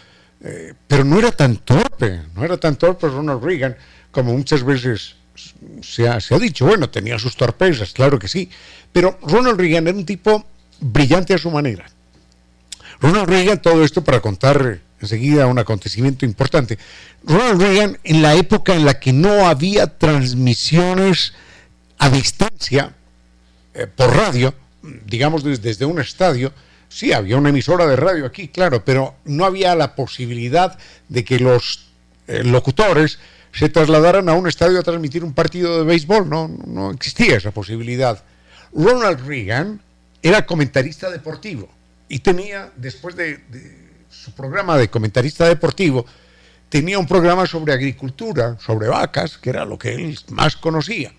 [0.44, 3.78] eh, pero no era tan torpe, no era tan torpe Ronald Reagan
[4.12, 5.16] como muchas veces
[5.82, 6.66] se ha, se ha, dicho.
[6.66, 8.50] Bueno, tenía sus torpezas, claro que sí,
[8.92, 10.46] pero Ronald Reagan era un tipo
[10.80, 11.86] brillante a su manera.
[13.00, 16.78] Ronald Reagan, todo esto para contar enseguida un acontecimiento importante.
[17.24, 21.34] Ronald Reagan, en la época en la que no había transmisiones
[21.98, 22.94] a distancia
[23.74, 24.54] eh, por radio,
[25.06, 26.54] digamos desde, desde un estadio,
[26.94, 30.78] Sí, había una emisora de radio aquí, claro, pero no había la posibilidad
[31.10, 31.88] de que los
[32.28, 33.18] eh, locutores
[33.52, 37.50] se trasladaran a un estadio a transmitir un partido de béisbol, no, no existía esa
[37.50, 38.24] posibilidad.
[38.72, 39.82] Ronald Reagan
[40.22, 41.68] era comentarista deportivo
[42.10, 43.76] y tenía, después de, de
[44.12, 46.06] su programa de comentarista deportivo,
[46.70, 51.12] tenía un programa sobre agricultura, sobre vacas, que era lo que él más conocía.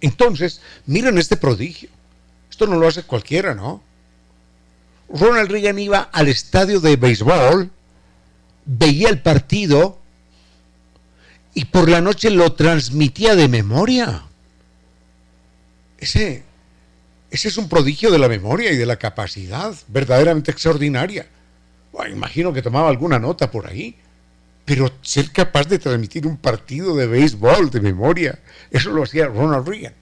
[0.00, 1.90] Entonces, miren este prodigio.
[2.48, 3.82] Esto no lo hace cualquiera, ¿no?
[5.08, 7.70] Ronald Reagan iba al estadio de béisbol,
[8.64, 9.98] veía el partido
[11.54, 14.24] y por la noche lo transmitía de memoria.
[15.98, 16.42] Ese,
[17.30, 21.26] ese es un prodigio de la memoria y de la capacidad verdaderamente extraordinaria.
[22.10, 23.96] imagino que tomaba alguna nota por ahí,
[24.64, 28.38] pero ser capaz de transmitir un partido de béisbol de memoria,
[28.70, 29.94] eso lo hacía Ronald Reagan.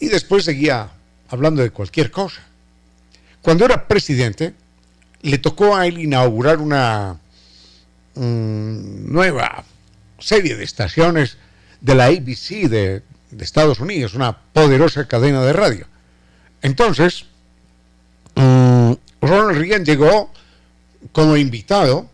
[0.00, 0.90] Y después seguía
[1.28, 2.42] hablando de cualquier cosa.
[3.42, 4.54] Cuando era presidente,
[5.22, 7.18] le tocó a él inaugurar una
[8.14, 9.64] nueva
[10.18, 11.38] serie de estaciones
[11.80, 13.02] de la ABC de,
[13.40, 15.86] Estados Unidos, una poderosa cadena de radio.
[16.60, 17.24] Entonces,
[18.36, 20.30] mm, Ronald Reagan llegó
[21.12, 22.08] como invitado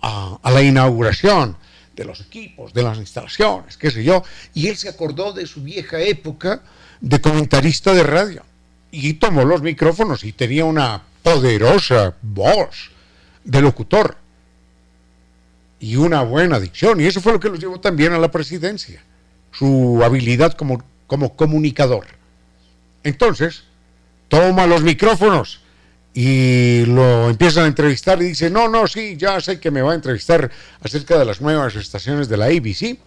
[0.00, 1.56] a, la inauguración
[1.94, 4.22] de los equipos, de las instalaciones, qué sé yo,
[4.54, 6.62] y él se acordó de su vieja época
[7.00, 8.44] de comentarista de radio
[8.92, 12.90] y tomó los micrófonos y tenía una poderosa voz
[13.42, 14.16] de locutor
[15.80, 17.00] y una buena dicción.
[17.00, 19.02] Y eso fue lo que lo llevó también a la presidencia,
[19.50, 22.06] su habilidad como, como comunicador.
[23.02, 23.64] Entonces,
[24.28, 25.60] toma los micrófonos
[26.14, 29.92] y lo empiezan a entrevistar y dice, no, no, sí, ya sé que me va
[29.92, 30.50] a entrevistar
[30.82, 32.98] acerca de las nuevas estaciones de la ABC.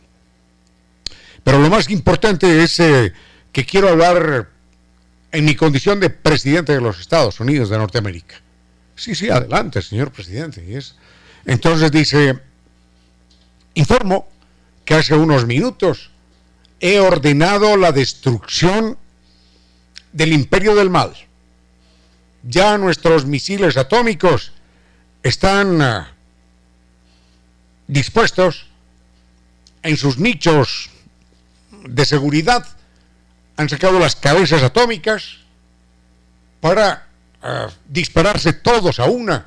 [1.43, 3.13] Pero lo más importante es eh,
[3.51, 4.54] que quiero hablar
[5.35, 8.35] en mi condición de presidente de los Estados Unidos de Norteamérica.
[8.95, 10.63] Sí, sí, adelante, señor presidente.
[10.65, 10.95] Y es...
[11.45, 12.39] Entonces dice,
[13.73, 14.29] informo
[14.85, 16.11] que hace unos minutos
[16.79, 18.97] he ordenado la destrucción
[20.13, 21.13] del imperio del mal.
[22.43, 24.53] Ya nuestros misiles atómicos
[25.21, 26.13] están ah,
[27.87, 28.67] dispuestos
[29.83, 30.89] en sus nichos
[31.83, 32.74] de seguridad
[33.57, 35.37] han sacado las cabezas atómicas
[36.59, 37.07] para
[37.43, 39.45] eh, dispararse todos a una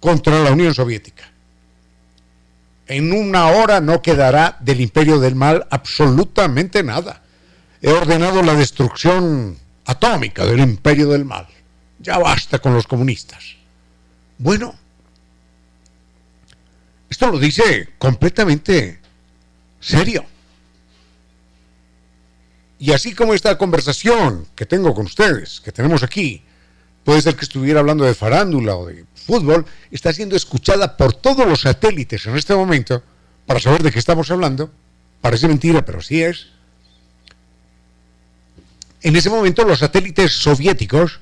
[0.00, 1.30] contra la Unión Soviética.
[2.86, 7.22] En una hora no quedará del imperio del mal absolutamente nada.
[7.80, 11.46] He ordenado la destrucción atómica del imperio del mal.
[12.00, 13.56] Ya basta con los comunistas.
[14.38, 14.74] Bueno,
[17.08, 18.98] esto lo dice completamente
[19.78, 20.24] serio.
[22.80, 26.42] Y así como esta conversación que tengo con ustedes, que tenemos aquí,
[27.04, 31.46] puede ser que estuviera hablando de farándula o de fútbol, está siendo escuchada por todos
[31.46, 33.02] los satélites en este momento
[33.44, 34.72] para saber de qué estamos hablando.
[35.20, 36.46] Parece mentira, pero sí es.
[39.02, 41.20] En ese momento los satélites soviéticos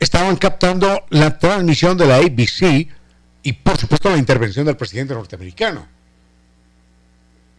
[0.00, 2.88] estaban captando la transmisión de la ABC
[3.44, 5.86] y por supuesto la intervención del presidente norteamericano.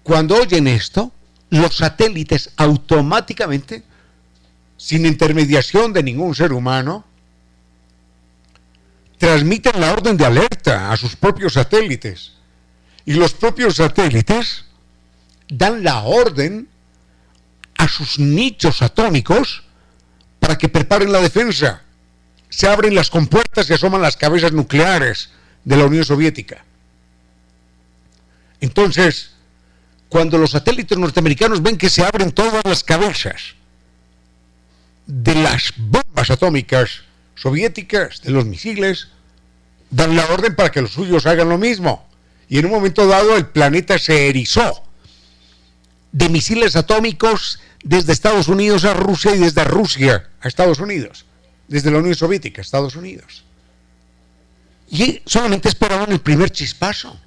[0.03, 1.13] Cuando oyen esto,
[1.53, 3.83] los satélites automáticamente,
[4.75, 7.05] sin intermediación de ningún ser humano,
[9.19, 12.33] transmiten la orden de alerta a sus propios satélites.
[13.05, 14.65] Y los propios satélites
[15.47, 16.67] dan la orden
[17.77, 19.63] a sus nichos atómicos
[20.39, 21.83] para que preparen la defensa.
[22.49, 25.29] Se abren las compuertas y asoman las cabezas nucleares
[25.63, 26.65] de la Unión Soviética.
[28.59, 29.32] Entonces,
[30.13, 33.55] cuando los satélites norteamericanos ven que se abren todas las cabezas
[35.07, 37.01] de las bombas atómicas
[37.33, 39.07] soviéticas, de los misiles,
[39.89, 42.07] dan la orden para que los suyos hagan lo mismo.
[42.47, 44.83] Y en un momento dado el planeta se erizó
[46.11, 51.25] de misiles atómicos desde Estados Unidos a Rusia y desde Rusia a Estados Unidos,
[51.67, 53.45] desde la Unión Soviética a Estados Unidos.
[54.91, 57.19] Y solamente esperaban el primer chispazo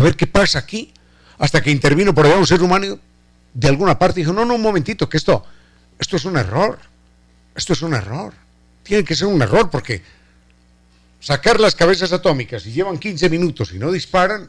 [0.00, 0.92] a ver qué pasa aquí,
[1.38, 2.98] hasta que intervino por allá un ser humano
[3.52, 5.44] de alguna parte y dijo, no, no, un momentito, que esto,
[5.98, 6.78] esto es un error,
[7.54, 8.32] esto es un error,
[8.82, 10.02] tiene que ser un error porque
[11.20, 14.48] sacar las cabezas atómicas y llevan 15 minutos y no disparan,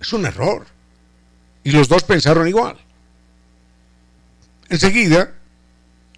[0.00, 0.66] es un error.
[1.62, 2.76] Y los dos pensaron igual.
[4.68, 5.32] Enseguida,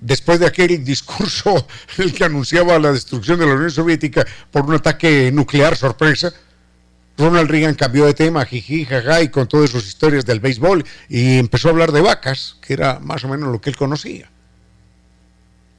[0.00, 1.66] después de aquel discurso
[1.98, 6.32] el que anunciaba la destrucción de la Unión Soviética por un ataque nuclear sorpresa,
[7.18, 11.38] Ronald Reagan cambió de tema, jiji, jaja, y con todas sus historias del béisbol, y
[11.38, 14.30] empezó a hablar de vacas, que era más o menos lo que él conocía.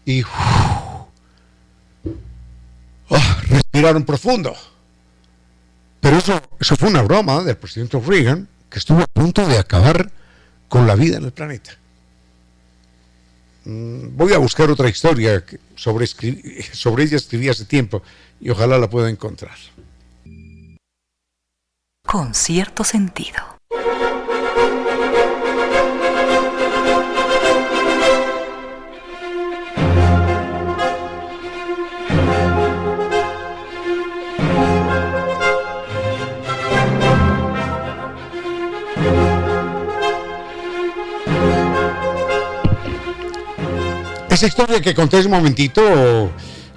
[0.06, 1.08] Y oh,
[3.48, 4.54] respiraron profundo.
[6.02, 10.12] Pero eso, eso fue una broma del presidente Reagan, que estuvo a punto de acabar
[10.68, 11.72] con la vida en el planeta.
[13.64, 15.42] Mm, voy a buscar otra historia
[15.76, 18.04] sobre, sobre ella escribí hace tiempo
[18.42, 19.56] y ojalá la pueda encontrar
[22.12, 23.38] con cierto sentido.
[44.32, 46.32] Esa historia que conté un momentito,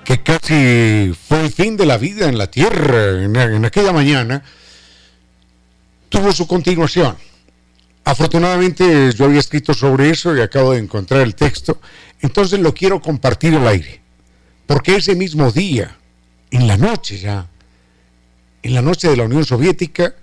[0.04, 4.42] que casi fue el fin de la vida en la Tierra, en aquella mañana,
[6.12, 7.16] tuvo su continuación.
[8.04, 11.80] Afortunadamente yo había escrito sobre eso y acabo de encontrar el texto,
[12.20, 14.00] entonces lo quiero compartir al aire,
[14.66, 15.96] porque ese mismo día,
[16.50, 17.48] en la noche ya,
[18.62, 20.14] en la noche de la Unión Soviética,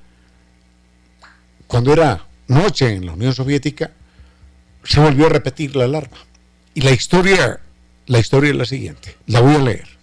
[1.66, 3.92] cuando era noche en la Unión Soviética,
[4.84, 6.18] se volvió a repetir la alarma.
[6.76, 7.60] Y la historia,
[8.06, 9.18] la historia es la siguiente.
[9.26, 9.99] La voy a leer.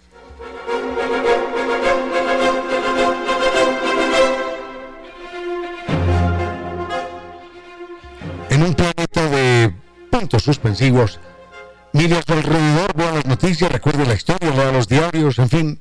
[10.19, 11.19] Puntos suspensivos,
[11.93, 15.79] mire a su alrededor, vea las noticias, recuerde la historia, lea los diarios, en fin.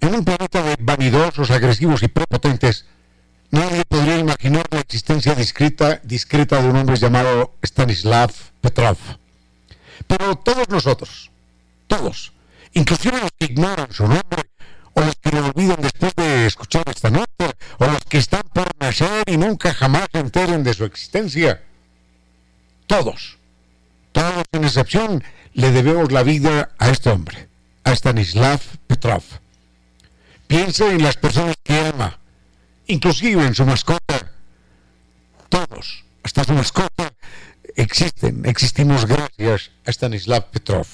[0.00, 2.86] En un planeta de vanidosos, agresivos y prepotentes,
[3.52, 8.98] nadie podría imaginar la existencia discreta, discreta de un hombre llamado Stanislav Petrov.
[10.08, 11.30] Pero todos nosotros,
[11.86, 12.32] todos,
[12.72, 14.42] inclusive los que ignoran su nombre,
[14.94, 18.68] o los que lo olvidan después de escuchar esta nota, o los que están por
[18.80, 21.62] nacer y nunca jamás se enteren de su existencia,
[22.86, 23.38] todos,
[24.14, 27.48] todos sin excepción, le debemos la vida a este hombre,
[27.82, 29.24] a Stanislav Petrov.
[30.46, 32.18] Piense en las personas que ama,
[32.86, 34.32] inclusive en su mascota.
[35.48, 37.12] Todos, hasta su mascota,
[37.74, 40.86] existen, existimos gracias a Stanislav Petrov.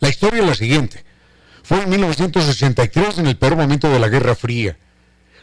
[0.00, 1.04] La historia es la siguiente.
[1.62, 4.76] Fue en 1963, en el peor momento de la Guerra Fría.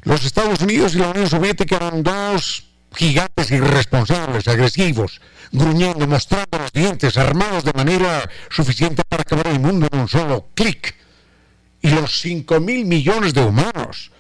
[0.02, 5.22] Los Estados Unidos y la Unión Soviética eran dos gigantes irresponsables, agresivos,
[5.52, 10.48] gruñendo, mostrando los dientes, armados de manera suficiente para acabar el mundo en un solo
[10.54, 10.96] clic.
[11.82, 14.12] Y los 5 mil millones de humanos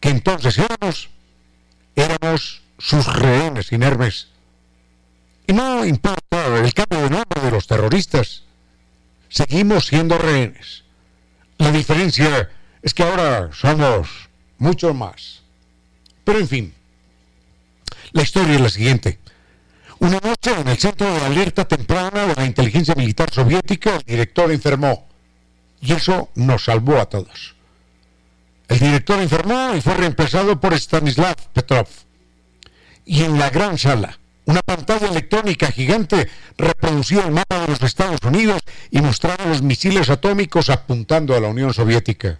[0.00, 1.10] que entonces éramos,
[1.94, 4.30] éramos sus rehenes inermes
[5.50, 8.44] y no importa el cambio de nombre de los terroristas,
[9.28, 10.84] seguimos siendo rehenes.
[11.58, 12.48] La diferencia
[12.80, 14.08] es que ahora somos
[14.58, 15.42] mucho más.
[16.22, 16.74] Pero en fin,
[18.12, 19.18] la historia es la siguiente.
[19.98, 24.50] Una noche en el centro de alerta temprana de la inteligencia militar soviética, el director
[24.50, 25.06] enfermó.
[25.80, 27.54] Y eso nos salvó a todos.
[28.68, 31.86] El director enfermó y fue reemplazado por Stanislav Petrov.
[33.04, 38.20] Y en la gran sala, una pantalla electrónica gigante reproducía el mapa de los Estados
[38.22, 42.38] Unidos y mostraba los misiles atómicos apuntando a la Unión Soviética.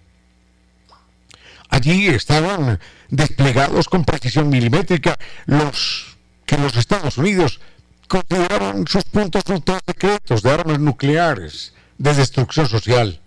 [1.71, 5.17] Allí estaban desplegados con precisión milimétrica
[5.47, 7.61] los que los Estados Unidos
[8.09, 13.21] consideraban sus puntos ultra secretos de armas nucleares, de destrucción social,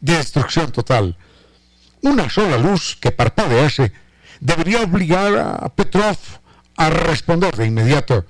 [0.00, 1.16] de destrucción total.
[2.00, 3.92] Una sola luz que parpadease
[4.40, 6.16] debería obligar a Petrov
[6.76, 8.24] a responder de inmediato.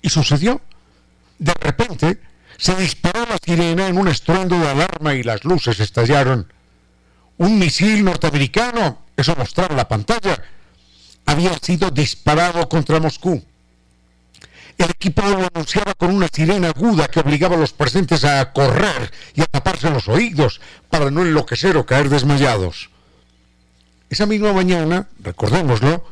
[0.00, 0.62] Y sucedió.
[1.38, 2.20] De repente
[2.56, 6.50] se disparó la sirena en un estruendo de alarma y las luces estallaron.
[7.38, 10.42] Un misil norteamericano, eso mostraba la pantalla,
[11.24, 13.42] había sido disparado contra Moscú.
[14.76, 19.12] El equipo lo anunciaba con una sirena aguda que obligaba a los presentes a correr
[19.34, 20.60] y a taparse los oídos
[20.90, 22.90] para no enloquecer o caer desmayados.
[24.10, 26.04] Esa misma mañana, recordémoslo,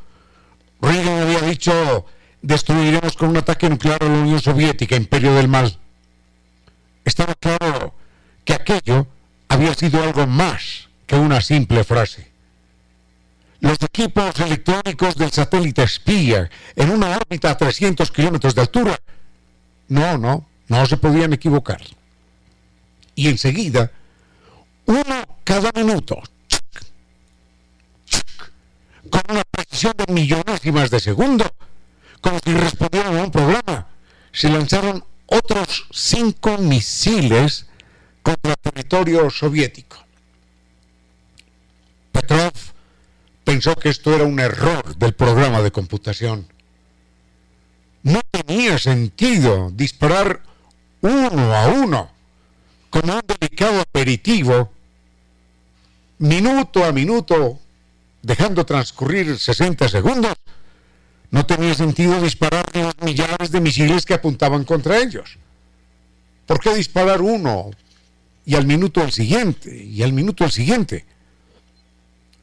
[0.81, 2.07] Reagan había dicho,
[2.43, 5.79] destruiremos con un ataque nuclear a la Unión Soviética, imperio del mal.
[7.05, 7.95] Estaba claro
[8.45, 9.07] que aquello
[9.49, 12.31] había sido algo más que una simple frase.
[13.61, 18.99] Los equipos electrónicos del satélite espía en una órbita a 300 kilómetros de altura,
[19.89, 21.81] no, no, no se podían equivocar.
[23.15, 23.91] Y enseguida,
[24.85, 26.23] uno cada minuto,
[29.11, 31.45] con una precisión de millonésimas de segundo,
[32.21, 33.87] como si respondieran a un programa.
[34.33, 37.67] Se lanzaron otros cinco misiles
[38.23, 40.06] contra territorio soviético.
[42.27, 42.53] Petrov
[43.45, 46.47] pensó que esto era un error del programa de computación.
[48.03, 50.43] No tenía sentido disparar
[51.01, 52.11] uno a uno,
[52.91, 54.73] como un delicado aperitivo,
[56.19, 57.61] minuto a minuto,
[58.23, 60.35] dejando transcurrir 60 segundos,
[61.31, 65.39] no tenía sentido disparar los millares de misiles que apuntaban contra ellos.
[66.47, 67.71] ¿Por qué disparar uno
[68.45, 71.05] y al minuto el siguiente y al minuto el siguiente?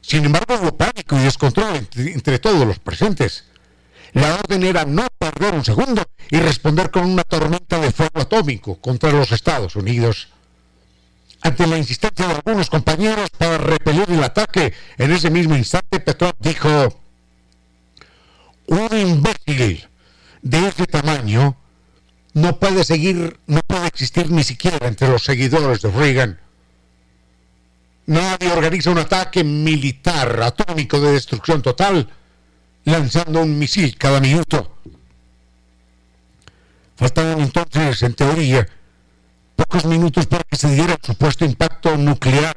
[0.06, 3.44] Sin embargo, hubo pánico y descontrol entre, todos los presentes.
[4.12, 8.76] La orden era no perder un segundo y responder con una tormenta de fuego atómico
[8.80, 10.28] contra los Estados Unidos
[11.40, 16.32] ante la insistencia de algunos compañeros para repeler el ataque, en ese mismo instante Petrov
[16.38, 17.02] dijo,
[18.66, 19.86] un imbécil
[20.40, 21.54] de ese tamaño
[22.32, 26.40] no puede seguir, no puede existir ni siquiera entre los seguidores de Reagan.
[28.06, 32.08] Nadie organiza un ataque militar atómico de destrucción total
[32.84, 34.76] lanzando un misil cada minuto.
[36.96, 38.68] Faltaban entonces, en teoría,
[39.56, 42.56] pocos minutos para que se diera el supuesto impacto nuclear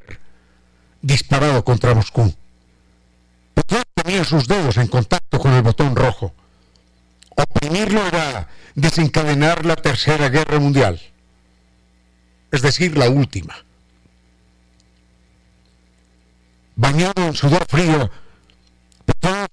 [1.01, 2.33] disparado contra Moscú.
[3.53, 6.33] Petrov tenía sus dedos en contacto con el botón rojo.
[7.29, 10.99] Oprimirlo era desencadenar la tercera guerra mundial,
[12.51, 13.66] es decir, la última.
[16.77, 18.11] Bañado en sudor frío,
[19.03, 19.49] Petrov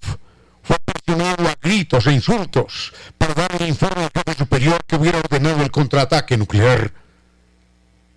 [0.63, 5.21] fue presionado a gritos e insultos para dar el informe al jefe superior que hubiera
[5.21, 6.93] ordenado el contraataque nuclear.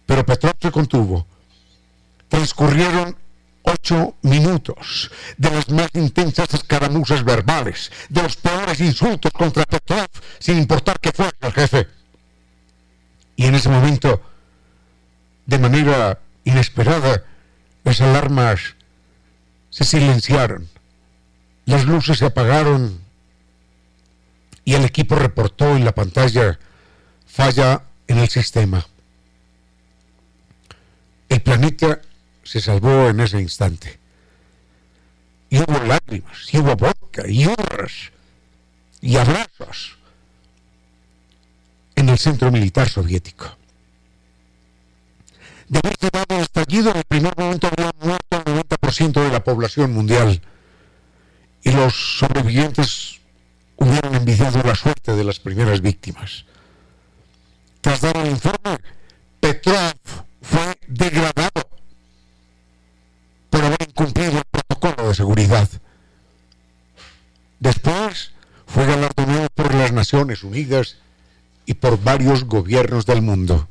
[0.05, 1.26] Pero Petrov se contuvo.
[2.28, 3.16] Transcurrieron
[3.64, 10.58] ocho minutos de las más intensas escaramuzas verbales, de los peores insultos contra Petrov, sin
[10.58, 11.88] importar que fuera el jefe.
[13.38, 14.22] Y en ese momento,
[15.45, 17.24] de manera inesperada,
[17.86, 18.76] las alarmas
[19.78, 20.67] se silenciaron,
[21.65, 22.99] las luces se apagaron
[24.65, 26.57] y el equipo reportó en la pantalla
[27.28, 28.88] falla en el sistema.
[31.30, 32.01] El planeta
[32.41, 33.99] se salvó en ese instante.
[35.51, 38.11] Y hubo lágrimas, y hubo vodka, y hurras,
[38.99, 39.99] y abrazos
[41.93, 43.55] en el centro militar soviético.
[45.67, 49.93] De haberse dado el estallido, en el primer momento muerto el 90% de la población
[49.93, 50.41] mundial.
[51.63, 53.19] Y los sobrevivientes
[53.77, 56.45] hubieran envidiado la suerte de las primeras víctimas.
[57.81, 58.77] Tras dar el informe,
[59.39, 59.93] Petrov
[60.41, 61.69] fue degradado
[63.49, 65.69] por haber incumplido el protocolo de seguridad.
[67.59, 68.31] Después
[68.65, 70.97] fue galardonado por las Naciones Unidas
[71.65, 73.67] y por varios gobiernos del mundo.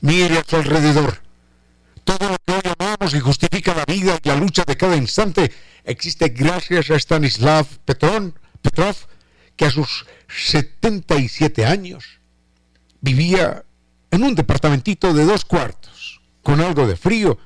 [0.00, 1.20] Mire a su alrededor.
[2.04, 5.52] Todo lo que hoy amamos y justifica la vida y la lucha de cada instante
[5.84, 8.32] existe gracias a Stanislav Petrov,
[8.62, 8.96] Petrov
[9.56, 12.20] que a sus 77 años
[13.00, 13.64] vivía
[14.10, 17.38] en un departamentito de dos cuartos, con algo de frío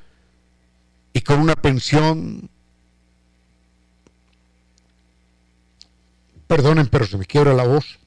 [1.13, 2.51] y con una pensión,
[6.47, 7.99] perdonen, pero se me quiebra la voz,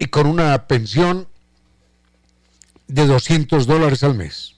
[0.00, 1.28] y con una pensión
[2.88, 4.56] de 200 dólares al mes.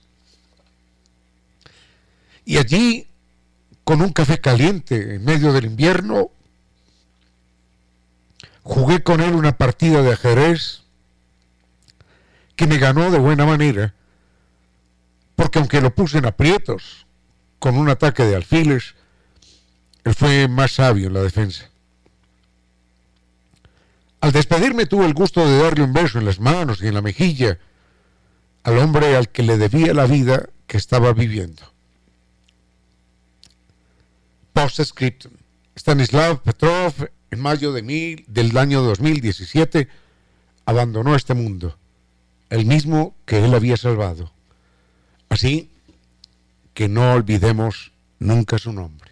[2.45, 3.09] Y allí,
[3.83, 6.31] con un café caliente en medio del invierno,
[8.63, 10.83] jugué con él una partida de ajedrez
[12.55, 13.93] que me ganó de buena manera,
[15.35, 17.05] porque aunque lo puse en aprietos
[17.59, 18.95] con un ataque de alfiles,
[20.05, 21.72] él fue más sabio en la defensa.
[24.23, 27.01] Al despedirme tuve el gusto de darle un beso en las manos y en la
[27.01, 27.59] mejilla
[28.63, 31.61] al hombre al que le debía la vida que estaba viviendo.
[34.53, 35.33] Post-scriptum.
[35.75, 36.93] Stanislav Petrov,
[37.31, 39.89] en mayo de mil, del año 2017,
[40.67, 41.77] abandonó este mundo
[42.49, 44.31] el mismo que él había salvado.
[45.27, 45.69] Así
[46.73, 49.11] que no olvidemos nunca su nombre.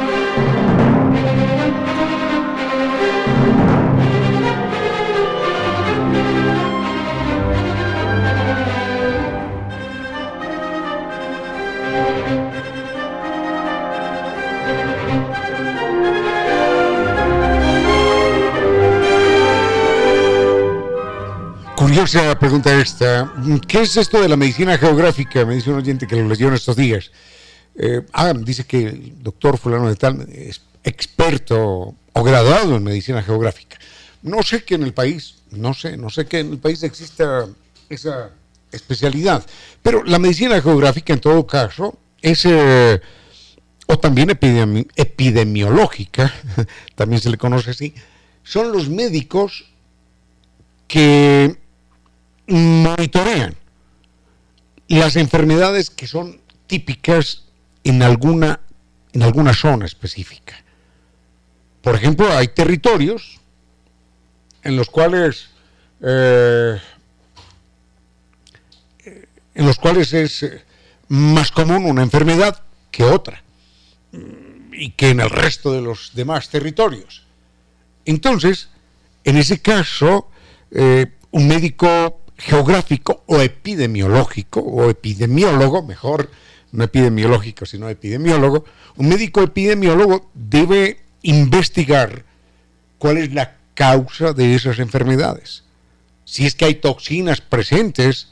[21.91, 23.33] Curiosa pregunta esta.
[23.67, 25.43] ¿Qué es esto de la medicina geográfica?
[25.43, 27.11] Me dice un oyente que lo leyó en estos días.
[28.13, 33.77] Ah, dice que el doctor fulano de tal es experto o graduado en medicina geográfica.
[34.21, 37.45] No sé que en el país, no sé, no sé que en el país exista
[37.89, 38.29] esa
[38.71, 39.45] especialidad,
[39.81, 43.01] pero la medicina geográfica en todo caso es, eh,
[43.87, 46.33] o también epidemiológica,
[46.95, 47.93] también se le conoce así,
[48.43, 49.65] son los médicos
[50.87, 51.59] que
[52.51, 53.55] monitorean
[54.87, 57.45] las enfermedades que son típicas
[57.83, 58.59] en alguna,
[59.13, 60.63] en alguna zona específica.
[61.81, 63.39] Por ejemplo, hay territorios
[64.63, 65.49] en los cuales
[66.01, 66.79] eh,
[69.53, 70.63] en los cuales es eh,
[71.07, 73.43] más común una enfermedad que otra.
[74.73, 77.23] y que en el resto de los demás territorios.
[78.05, 78.69] Entonces,
[79.23, 80.29] en ese caso,
[80.71, 86.31] eh, un médico geográfico o epidemiológico, o epidemiólogo, mejor,
[86.71, 88.65] no epidemiológico, sino epidemiólogo,
[88.95, 92.25] un médico epidemiólogo debe investigar
[92.97, 95.63] cuál es la causa de esas enfermedades.
[96.25, 98.29] Si es que hay toxinas presentes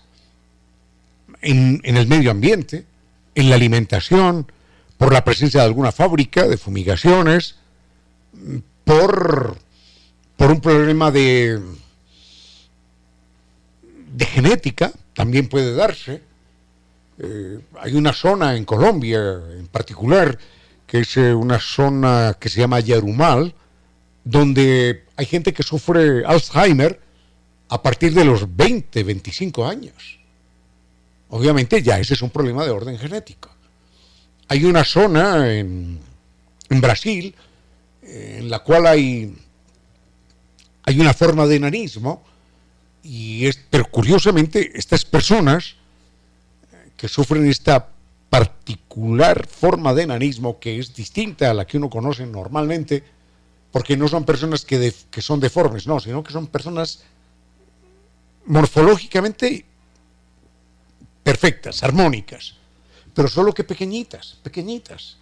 [1.42, 2.86] en, el medio ambiente,
[3.36, 4.52] en la alimentación,
[4.98, 7.56] por la presencia de alguna fábrica de fumigaciones,
[8.84, 9.58] por,
[10.36, 11.62] por un problema de,
[14.20, 16.22] de genética, también puede darse.
[17.20, 20.38] Eh, hay una zona en Colombia en particular,
[20.86, 23.56] que es eh, una zona que se llama Yarumal,
[24.26, 27.00] donde hay gente que sufre Alzheimer
[27.70, 30.20] a partir de los 20, 25 años.
[31.30, 33.50] Obviamente ya ese es un problema de orden genético.
[34.50, 36.02] Hay una zona en,
[36.70, 37.34] Brasil
[38.02, 39.34] en la cual hay,
[40.84, 42.24] hay una forma de enanismo,
[43.10, 45.74] y es, pero curiosamente estas personas
[46.96, 47.90] que sufren esta
[48.30, 53.04] particular forma de enanismo que es distinta a la que uno conoce normalmente,
[53.72, 57.04] porque no son personas que, que son deformes, no, sino que son personas
[58.46, 59.66] morfológicamente
[61.24, 62.58] perfectas, armónicas,
[63.16, 65.18] pero solo que pequeñitas, pequeñitas.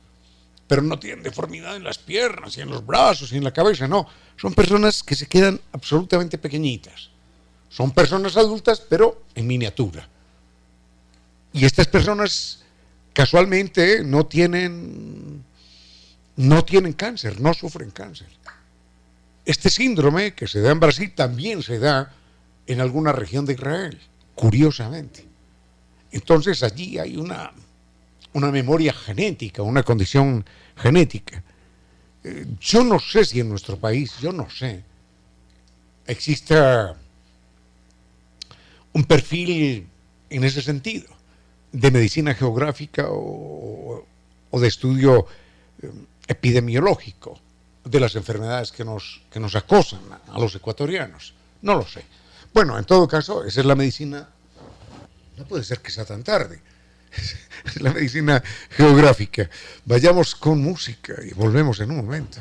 [0.67, 3.87] Pero no tienen deformidad en las piernas y en los brazos y en la cabeza,
[3.87, 4.05] no.
[4.35, 7.11] Son personas que se quedan absolutamente pequeñitas.
[7.69, 10.07] Son personas adultas, pero en miniatura.
[11.53, 12.63] Y estas personas
[13.13, 15.43] casualmente no tienen
[16.37, 18.27] no tienen cáncer, no sufren cáncer.
[19.43, 22.13] Este síndrome que se da en Brasil también se da
[22.67, 23.99] en alguna región de Israel,
[24.35, 25.25] curiosamente.
[26.11, 27.51] Entonces allí hay una,
[28.33, 30.45] una memoria genética, una condición
[30.75, 31.43] genética.
[32.23, 34.83] Eh, yo no sé si en nuestro país, yo no sé,
[36.05, 36.95] exista
[38.97, 39.87] un perfil
[40.31, 41.07] en ese sentido,
[41.71, 44.03] de medicina geográfica o,
[44.51, 45.27] de estudio
[45.83, 45.91] eh,
[46.27, 47.39] epidemiológico
[47.85, 51.35] de las enfermedades que nos, que nos acosan a los ecuatorianos.
[51.61, 52.03] No lo sé.
[52.55, 54.27] Bueno, en todo caso, esa es la medicina
[55.37, 56.59] no puede ser que sea tan tarde.
[57.65, 59.49] Es la medicina geográfica.
[59.85, 62.39] Vayamos con música y volvemos en un momento.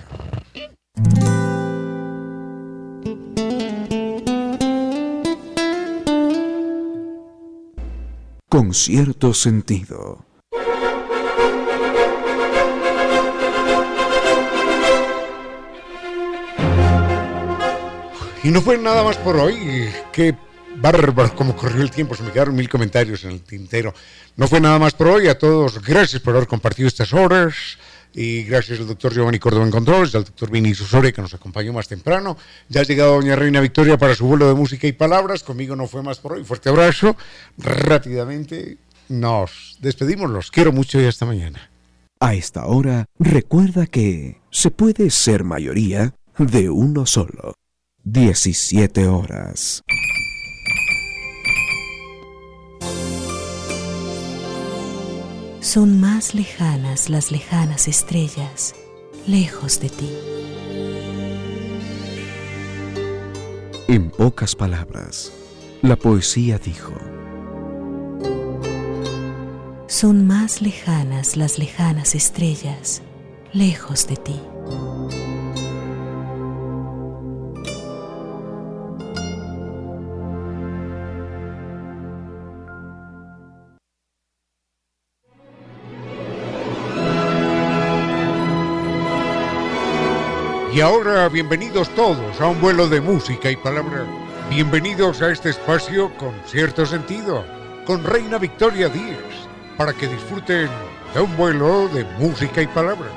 [8.48, 10.24] Con cierto sentido.
[18.44, 19.88] Y no fue nada más por hoy.
[20.12, 20.36] que
[20.76, 23.92] bárbaro cómo corrió el tiempo, se me quedaron mil comentarios en el tintero.
[24.36, 27.78] No fue nada más por hoy, a todos gracias por haber compartido estas horas
[28.16, 31.86] y gracias al doctor Giovanni Córdoba en al doctor Vini Susore que nos acompañó más
[31.86, 32.38] temprano.
[32.70, 35.86] Ya ha llegado doña Reina Victoria para su vuelo de música y palabras, conmigo no
[35.86, 37.14] fue más por hoy, fuerte abrazo,
[37.58, 38.78] rápidamente
[39.10, 41.70] nos despedimos, los quiero mucho y hasta mañana.
[42.18, 47.54] A esta hora, recuerda que se puede ser mayoría de uno solo.
[48.04, 49.82] 17 horas.
[55.66, 58.76] Son más lejanas las lejanas estrellas,
[59.26, 60.08] lejos de ti.
[63.88, 65.32] En pocas palabras,
[65.82, 66.92] la poesía dijo,
[69.88, 73.02] Son más lejanas las lejanas estrellas,
[73.52, 74.40] lejos de ti.
[90.76, 94.04] Y ahora bienvenidos todos a un vuelo de música y palabra.
[94.50, 97.46] Bienvenidos a este espacio con cierto sentido,
[97.86, 99.48] con Reina Victoria Díaz,
[99.78, 100.68] para que disfruten
[101.14, 103.08] de un vuelo de música y palabra.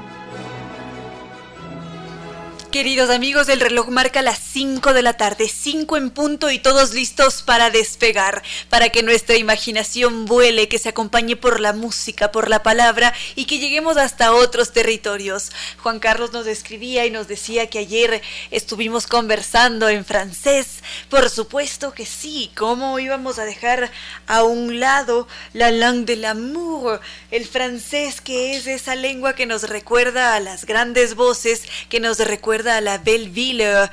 [2.71, 6.93] Queridos amigos, el reloj marca las 5 de la tarde, 5 en punto y todos
[6.93, 12.49] listos para despegar, para que nuestra imaginación vuele, que se acompañe por la música, por
[12.49, 15.51] la palabra y que lleguemos hasta otros territorios.
[15.83, 20.83] Juan Carlos nos escribía y nos decía que ayer estuvimos conversando en francés.
[21.09, 23.91] Por supuesto que sí, ¿cómo íbamos a dejar
[24.25, 29.69] a un lado la langue de l'amour, el francés que es esa lengua que nos
[29.69, 33.89] recuerda a las grandes voces, que nos recuerda a la Belleville,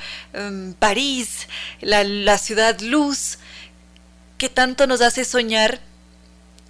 [0.47, 1.47] um, París,
[1.81, 3.37] la, la ciudad luz,
[4.37, 5.79] que tanto nos hace soñar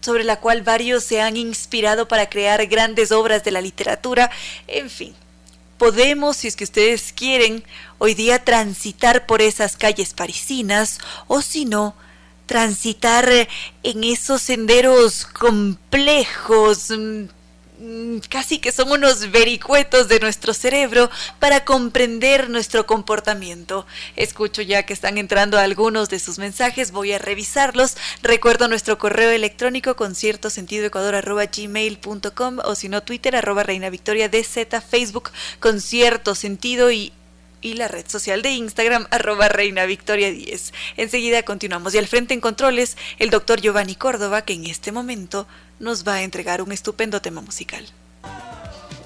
[0.02, 4.32] sobre la cual varios se han inspirado para crear grandes obras de la literatura,
[4.68, 5.14] en fin.
[5.78, 7.64] Podemos, si es que ustedes quieren,
[8.00, 11.96] hoy día transitar por esas calles parisinas o si no,
[12.48, 13.30] transitar
[13.84, 17.26] en esos senderos complejos, Mm,
[18.30, 21.10] casi que son unos vericuetos de nuestro cerebro
[21.40, 23.86] para comprender nuestro comportamiento.
[24.16, 27.98] Escucho ya que están entrando algunos de sus mensajes, voy a revisarlos.
[28.24, 31.18] Recuerdo nuestro correo electrónico con cierto sentido ecuador
[31.56, 37.14] gmail.com o si no Twitter arroba reina victoria DZ, Facebook con cierto sentido y
[37.62, 40.74] y la red social de Instagram arroba reina victoria 10.
[40.98, 45.48] Enseguida continuamos y al frente en controles el doctor Giovanni Córdoba que en este momento
[45.80, 47.86] nos va a entregar un estupendo tema musical.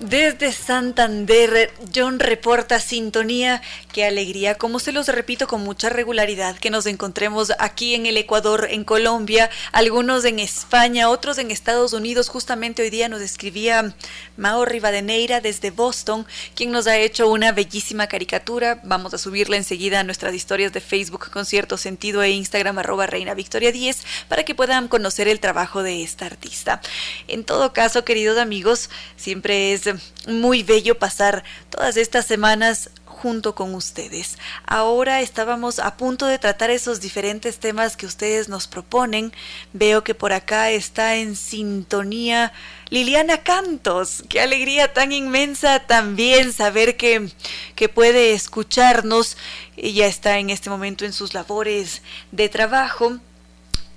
[0.01, 3.61] Desde Santander, John reporta sintonía.
[3.93, 8.17] Qué alegría, como se los repito con mucha regularidad, que nos encontremos aquí en el
[8.17, 12.29] Ecuador, en Colombia, algunos en España, otros en Estados Unidos.
[12.29, 13.93] Justamente hoy día nos escribía
[14.37, 16.25] Mao Rivadeneira desde Boston,
[16.55, 18.81] quien nos ha hecho una bellísima caricatura.
[18.83, 23.05] Vamos a subirla enseguida a nuestras historias de Facebook con cierto sentido e Instagram arroba
[23.05, 26.81] Reina Victoria 10 para que puedan conocer el trabajo de esta artista.
[27.27, 29.90] En todo caso, queridos amigos, siempre es
[30.27, 32.89] muy bello pasar todas estas semanas
[33.21, 34.37] junto con ustedes.
[34.65, 39.31] Ahora estábamos a punto de tratar esos diferentes temas que ustedes nos proponen.
[39.73, 42.51] Veo que por acá está en sintonía
[42.89, 44.23] Liliana Cantos.
[44.27, 47.29] Qué alegría tan inmensa también saber que,
[47.75, 49.37] que puede escucharnos.
[49.77, 53.19] Ella está en este momento en sus labores de trabajo.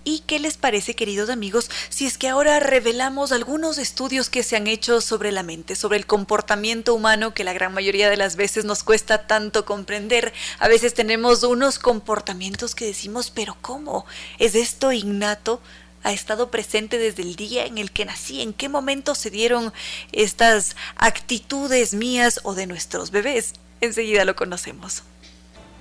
[0.04, 4.54] ¿Y qué les parece, queridos amigos, si es que ahora revelamos algunos estudios que se
[4.54, 8.36] han hecho sobre la mente, sobre el comportamiento humano que la gran mayoría de las
[8.36, 10.34] veces nos cuesta tanto comprender?
[10.58, 14.04] A veces tenemos unos comportamientos que decimos, pero ¿cómo?
[14.38, 15.60] ¿Es esto innato?
[16.04, 19.72] ha estado presente desde el día en el que nací, en qué momento se dieron
[20.12, 23.54] estas actitudes mías o de nuestros bebés.
[23.80, 25.02] Enseguida lo conocemos.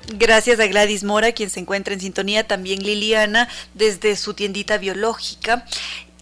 [0.08, 5.66] Gracias a Gladys Mora, quien se encuentra en sintonía, también Liliana, desde su tiendita biológica.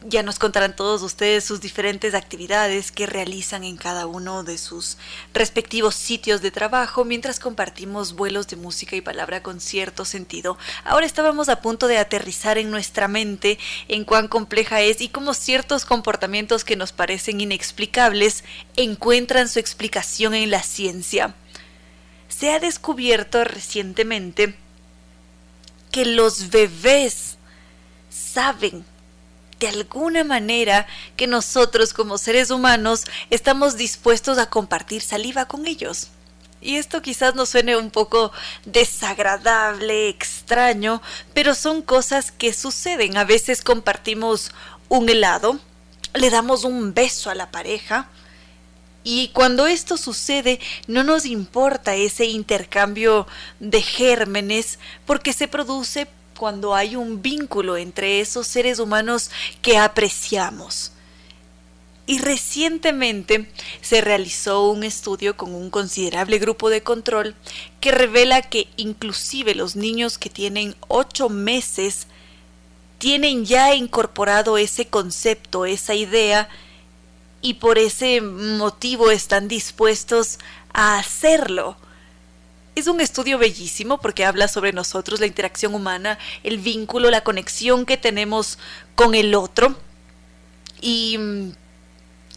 [0.03, 4.97] Ya nos contarán todos ustedes sus diferentes actividades que realizan en cada uno de sus
[5.33, 10.57] respectivos sitios de trabajo mientras compartimos vuelos de música y palabra con cierto sentido.
[10.83, 13.57] Ahora estábamos a punto de aterrizar en nuestra mente
[13.87, 18.43] en cuán compleja es y cómo ciertos comportamientos que nos parecen inexplicables
[18.75, 21.35] encuentran su explicación en la ciencia
[22.41, 24.55] se ha descubierto recientemente
[25.91, 27.37] que los bebés
[28.09, 28.83] saben
[29.59, 36.07] de alguna manera que nosotros como seres humanos estamos dispuestos a compartir saliva con ellos.
[36.61, 38.31] Y esto quizás nos suene un poco
[38.65, 40.99] desagradable, extraño,
[41.35, 43.17] pero son cosas que suceden.
[43.17, 44.51] A veces compartimos
[44.89, 45.59] un helado,
[46.15, 48.09] le damos un beso a la pareja,
[49.03, 53.27] y cuando esto sucede, no nos importa ese intercambio
[53.59, 59.31] de gérmenes porque se produce cuando hay un vínculo entre esos seres humanos
[59.61, 60.91] que apreciamos.
[62.07, 63.49] Y recientemente
[63.81, 67.35] se realizó un estudio con un considerable grupo de control
[67.79, 72.07] que revela que inclusive los niños que tienen ocho meses
[72.97, 76.49] tienen ya incorporado ese concepto, esa idea,
[77.41, 80.39] y por ese motivo están dispuestos
[80.73, 81.75] a hacerlo.
[82.75, 87.85] Es un estudio bellísimo porque habla sobre nosotros, la interacción humana, el vínculo, la conexión
[87.85, 88.57] que tenemos
[88.95, 89.75] con el otro.
[90.79, 91.19] Y,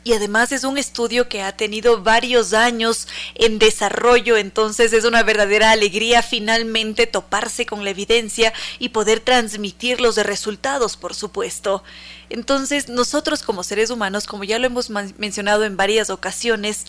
[0.05, 5.22] y además es un estudio que ha tenido varios años en desarrollo, entonces es una
[5.22, 11.82] verdadera alegría finalmente toparse con la evidencia y poder transmitir los resultados, por supuesto.
[12.28, 16.84] Entonces, nosotros como seres humanos, como ya lo hemos mencionado en varias ocasiones,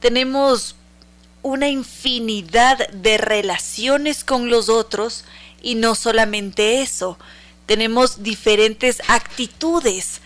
[0.00, 0.76] tenemos
[1.42, 5.24] una infinidad de relaciones con los otros
[5.62, 7.18] y no solamente eso,
[7.64, 10.20] tenemos diferentes actitudes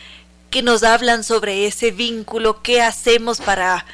[0.52, 3.86] que nos hablan sobre ese vínculo, qué hacemos para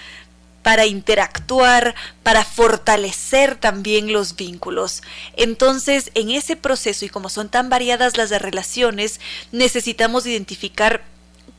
[0.64, 5.02] para interactuar, para fortalecer también los vínculos.
[5.34, 9.18] Entonces, en ese proceso, y como son tan variadas las relaciones,
[9.50, 11.04] necesitamos identificar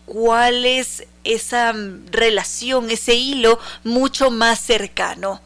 [0.06, 1.74] cuál es esa
[2.12, 5.42] relación, ese hilo mucho más cercano.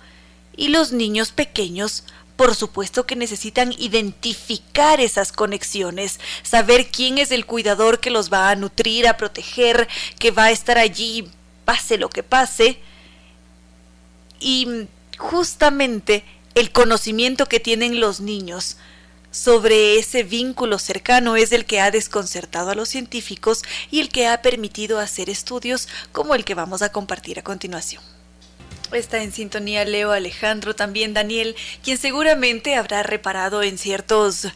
[0.58, 2.04] Y los niños pequeños
[2.36, 8.50] por supuesto que necesitan identificar esas conexiones, saber quién es el cuidador que los va
[8.50, 9.88] a nutrir, a proteger,
[10.20, 11.30] que va a estar allí,
[11.66, 12.80] pase lo que pase,
[14.40, 16.26] y justamente
[16.56, 18.78] el conocimiento que tienen los niños
[19.32, 24.28] sobre ese vínculo cercano es el que ha desconcertado a los científicos y el que
[24.28, 28.04] ha permitido hacer estudios como el que vamos a compartir a continuación.
[28.94, 34.48] Está en sintonía Leo Alejandro, también Daniel, quien seguramente habrá reparado en ciertos,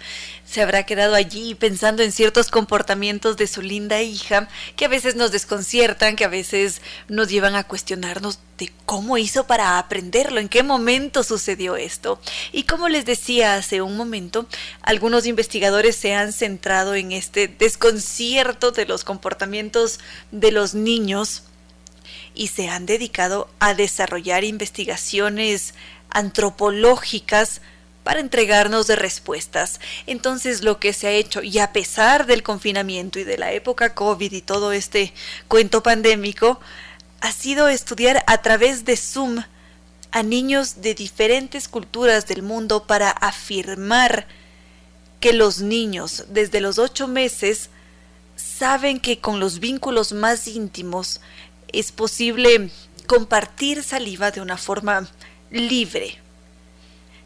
[0.45, 5.15] se habrá quedado allí pensando en ciertos comportamientos de su linda hija, que a veces
[5.15, 10.49] nos desconciertan, que a veces nos llevan a cuestionarnos de cómo hizo para aprenderlo, en
[10.49, 12.19] qué momento sucedió esto.
[12.51, 14.45] Y como les decía hace un momento,
[14.83, 19.99] algunos investigadores se han centrado en este desconcierto de los comportamientos
[20.31, 21.43] de los niños
[22.38, 25.73] y se han dedicado a desarrollar investigaciones
[26.09, 27.61] antropológicas
[28.03, 29.81] para entregarnos de respuestas.
[30.05, 33.93] Entonces lo que se ha hecho, y a pesar del confinamiento y de la época
[33.95, 35.13] COVID y todo este
[35.47, 36.61] cuento pandémico,
[37.19, 39.43] ha sido estudiar a través de Zoom
[40.11, 44.27] a niños de diferentes culturas del mundo para afirmar
[45.19, 47.71] que los niños desde los ocho meses
[48.35, 51.19] saben que con los vínculos más íntimos
[51.72, 52.70] es posible
[53.07, 55.09] compartir saliva de una forma
[55.49, 56.20] libre.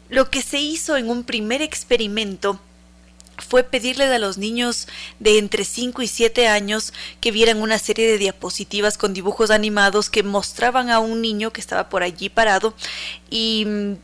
[0.08, 2.60] Lo que se hizo en un primer experimento
[3.38, 4.86] fue pedirle a los niños
[5.18, 10.10] de entre 5 y 7 años que vieran una serie de diapositivas con dibujos animados
[10.10, 12.74] que mostraban a un niño que estaba por allí parado
[13.30, 13.94] y mm,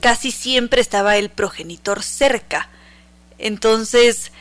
[0.00, 2.68] casi siempre estaba el progenitor cerca.
[3.38, 4.32] Entonces,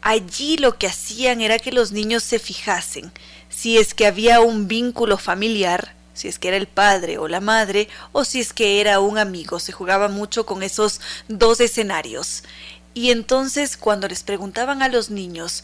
[0.00, 3.12] allí lo que hacían era que los niños se fijasen
[3.54, 7.40] si es que había un vínculo familiar, si es que era el padre o la
[7.40, 9.60] madre, o si es que era un amigo.
[9.60, 12.42] Se jugaba mucho con esos dos escenarios.
[12.94, 15.62] Y entonces cuando les preguntaban a los niños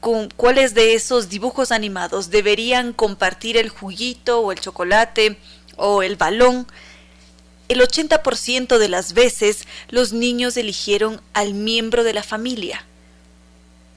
[0.00, 5.38] con cuáles de esos dibujos animados deberían compartir el juguito o el chocolate
[5.76, 6.66] o el balón,
[7.68, 12.84] el 80% de las veces los niños eligieron al miembro de la familia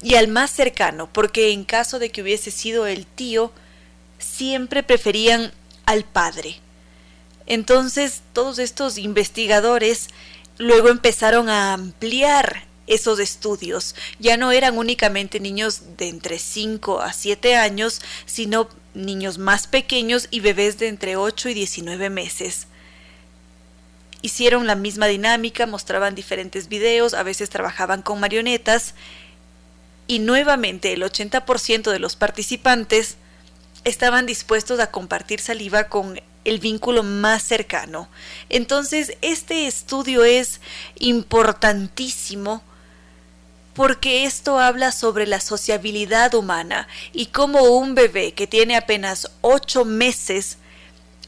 [0.01, 3.51] y al más cercano, porque en caso de que hubiese sido el tío,
[4.17, 5.51] siempre preferían
[5.85, 6.57] al padre.
[7.45, 10.07] Entonces todos estos investigadores
[10.57, 13.95] luego empezaron a ampliar esos estudios.
[14.19, 20.27] Ya no eran únicamente niños de entre 5 a 7 años, sino niños más pequeños
[20.31, 22.67] y bebés de entre 8 y 19 meses.
[24.21, 28.95] Hicieron la misma dinámica, mostraban diferentes videos, a veces trabajaban con marionetas
[30.09, 33.17] y nuevamente el 80% de los participantes
[33.83, 38.09] estaban dispuestos a compartir saliva con el vínculo más cercano.
[38.49, 40.61] Entonces, este estudio es
[40.97, 42.63] importantísimo
[43.75, 49.85] porque esto habla sobre la sociabilidad humana y cómo un bebé que tiene apenas ocho
[49.85, 50.57] meses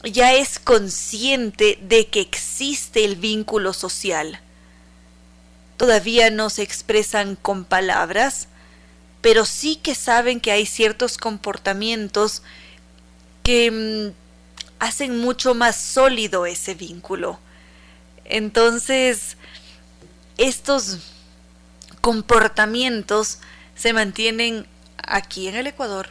[0.02, 4.40] ya es consciente de que existe el vínculo social.
[5.76, 8.48] Todavía no se expresan con palabras,
[9.22, 12.42] pero sí que saben que hay ciertos comportamientos
[13.42, 14.12] que mm,
[14.80, 17.38] hacen mucho más sólido ese vínculo.
[18.24, 19.36] Entonces,
[20.38, 20.98] estos
[22.00, 23.38] comportamientos
[23.76, 24.66] se mantienen
[24.98, 26.08] aquí en el Ecuador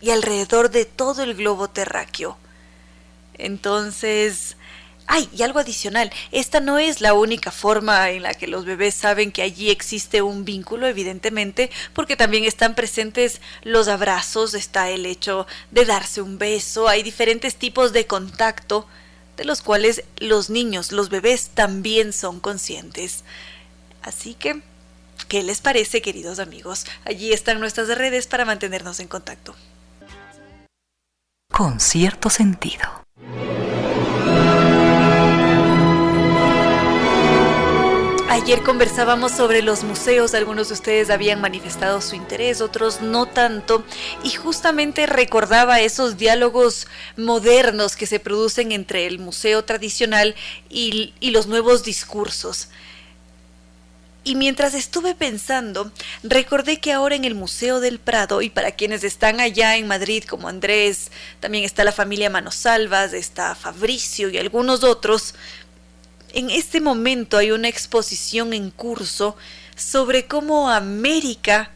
[0.00, 2.38] y alrededor de todo el globo terráqueo.
[3.34, 4.56] Entonces,
[5.10, 8.94] Ay, y algo adicional, esta no es la única forma en la que los bebés
[8.94, 15.06] saben que allí existe un vínculo, evidentemente, porque también están presentes los abrazos, está el
[15.06, 18.86] hecho de darse un beso, hay diferentes tipos de contacto
[19.38, 23.24] de los cuales los niños, los bebés también son conscientes.
[24.02, 24.60] Así que,
[25.26, 26.84] ¿qué les parece, queridos amigos?
[27.06, 29.56] Allí están nuestras redes para mantenernos en contacto.
[31.50, 33.04] Con cierto sentido.
[38.40, 43.84] Ayer conversábamos sobre los museos, algunos de ustedes habían manifestado su interés, otros no tanto,
[44.22, 46.86] y justamente recordaba esos diálogos
[47.16, 50.36] modernos que se producen entre el museo tradicional
[50.70, 52.68] y, los nuevos discursos.
[54.22, 55.90] Y mientras estuve pensando,
[56.22, 60.22] recordé que ahora en el Museo del Prado, y para quienes están allá en Madrid
[60.22, 61.10] como Andrés,
[61.40, 65.34] también está la familia Manosalvas, está Fabricio y algunos otros,
[66.32, 69.36] en este momento hay una exposición en curso
[69.76, 71.70] sobre cómo América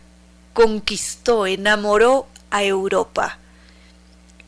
[0.52, 3.38] conquistó, enamoró a Europa.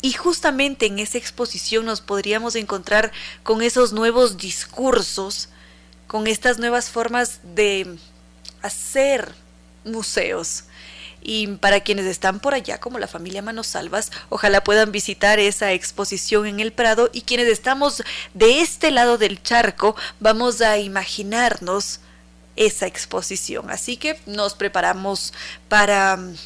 [0.03, 3.11] Y justamente en esa exposición nos podríamos encontrar
[3.43, 5.49] con esos nuevos discursos,
[6.07, 7.97] con estas nuevas formas de
[8.61, 9.35] hacer
[9.85, 10.65] museos.
[11.27, 16.47] Y para quienes están por allá, como la familia Manosalvas, ojalá puedan visitar esa exposición
[16.47, 17.09] en el Prado.
[17.15, 22.01] Y quienes estamos de este lado del charco, vamos a imaginarnos
[22.57, 23.71] esa exposición.
[23.71, 25.33] Así que nos preparamos
[25.69, 26.37] para mm,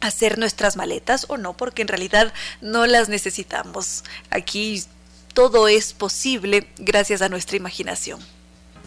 [0.00, 4.04] hacer nuestras maletas o no, porque en realidad no las necesitamos.
[4.30, 4.84] Aquí
[5.32, 8.20] todo es posible gracias a nuestra imaginación.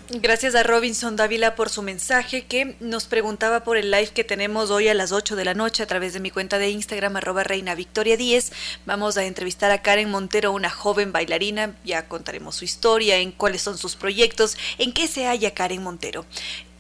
[0.10, 4.72] Gracias a Robinson Dávila por su mensaje que nos preguntaba por el live que tenemos
[4.72, 7.44] hoy a las 8 de la noche a través de mi cuenta de Instagram arroba
[7.44, 8.54] reina victoria 10.
[8.86, 11.76] Vamos a entrevistar a Karen Montero, una joven bailarina.
[11.84, 16.26] Ya contaremos su historia, en cuáles son sus proyectos, en qué se halla Karen Montero.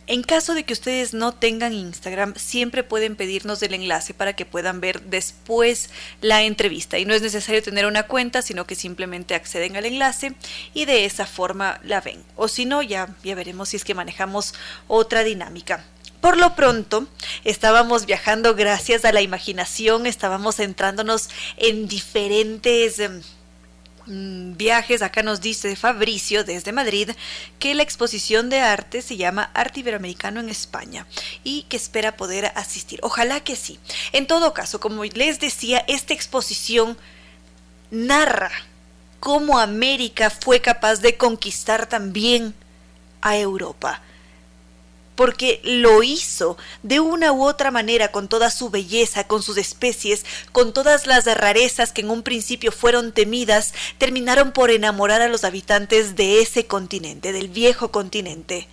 [0.10, 4.46] En caso de que ustedes no tengan Instagram, siempre pueden pedirnos el enlace para que
[4.46, 5.90] puedan ver después
[6.22, 6.98] la entrevista.
[6.98, 10.34] Y no es necesario tener una cuenta, sino que simplemente acceden al enlace
[10.74, 12.24] y de esa forma la ven.
[12.38, 14.54] O si no, ya, ya veremos si es que manejamos
[14.88, 15.84] otra dinámica.
[16.22, 17.08] Por lo pronto,
[17.44, 23.22] estábamos viajando gracias a la imaginación, estábamos centrándonos en diferentes em,
[24.08, 27.12] viajes, acá nos dice Fabricio desde Madrid
[27.60, 31.06] que la exposición de arte se llama Arte Iberoamericano en España
[31.44, 33.00] y que espera poder asistir.
[33.04, 33.80] Ojalá que sí.
[34.14, 36.98] En todo caso, como les decía, esta exposición
[37.92, 38.52] narra
[39.20, 42.54] cómo América fue capaz de conquistar también
[43.22, 44.02] a Europa
[45.18, 50.24] porque lo hizo de una u otra manera con toda su belleza, con sus especies,
[50.52, 55.44] con todas las rarezas que en un principio fueron temidas, terminaron por enamorar a los
[55.44, 58.68] habitantes de ese continente, del viejo continente.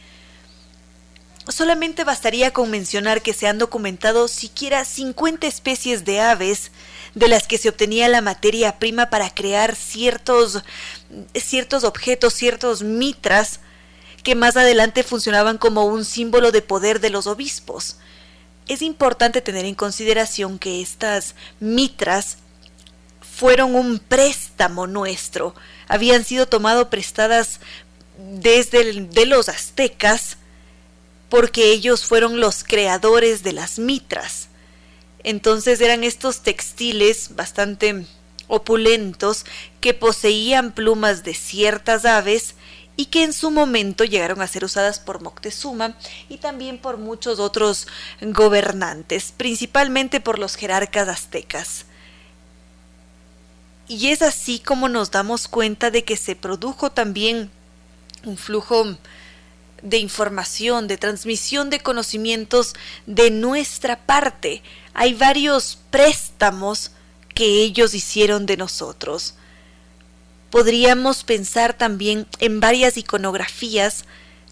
[1.49, 6.73] Solamente bastaría con mencionar que se han documentado siquiera 50 especies de aves
[7.15, 10.62] de las que se obtenía la materia prima para crear ciertos,
[11.35, 13.61] ciertos objetos, ciertos mitras,
[14.25, 17.99] que más adelante funcionaban como un símbolo de poder de los obispos.
[18.67, 22.39] Es importante tener en consideración que estas mitras
[23.21, 25.55] fueron un préstamo nuestro,
[25.87, 27.61] habían sido tomado prestadas
[28.17, 30.39] desde de los aztecas
[31.29, 34.49] porque ellos fueron los creadores de las mitras.
[35.23, 38.07] Entonces eran estos textiles bastante
[38.47, 39.45] opulentos
[39.81, 42.55] que poseían plumas de ciertas aves
[42.97, 45.97] y que en su momento llegaron a ser usadas por Moctezuma
[46.29, 47.89] y también por muchos otros
[48.21, 51.87] gobernantes, principalmente por los jerarcas aztecas.
[53.89, 57.51] Y es así como nos damos cuenta de que se produjo también
[58.25, 58.97] un flujo
[59.83, 62.75] de información, de transmisión de conocimientos
[63.07, 64.62] de nuestra parte.
[64.95, 66.93] Hay varios préstamos
[67.35, 69.35] que ellos hicieron de nosotros
[70.55, 74.05] podríamos pensar también en varias iconografías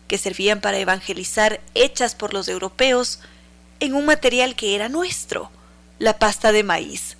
[0.09, 3.21] que servían para evangelizar hechas por los europeos
[3.79, 5.53] en un material que era nuestro,
[6.01, 7.17] la pasta de maíz.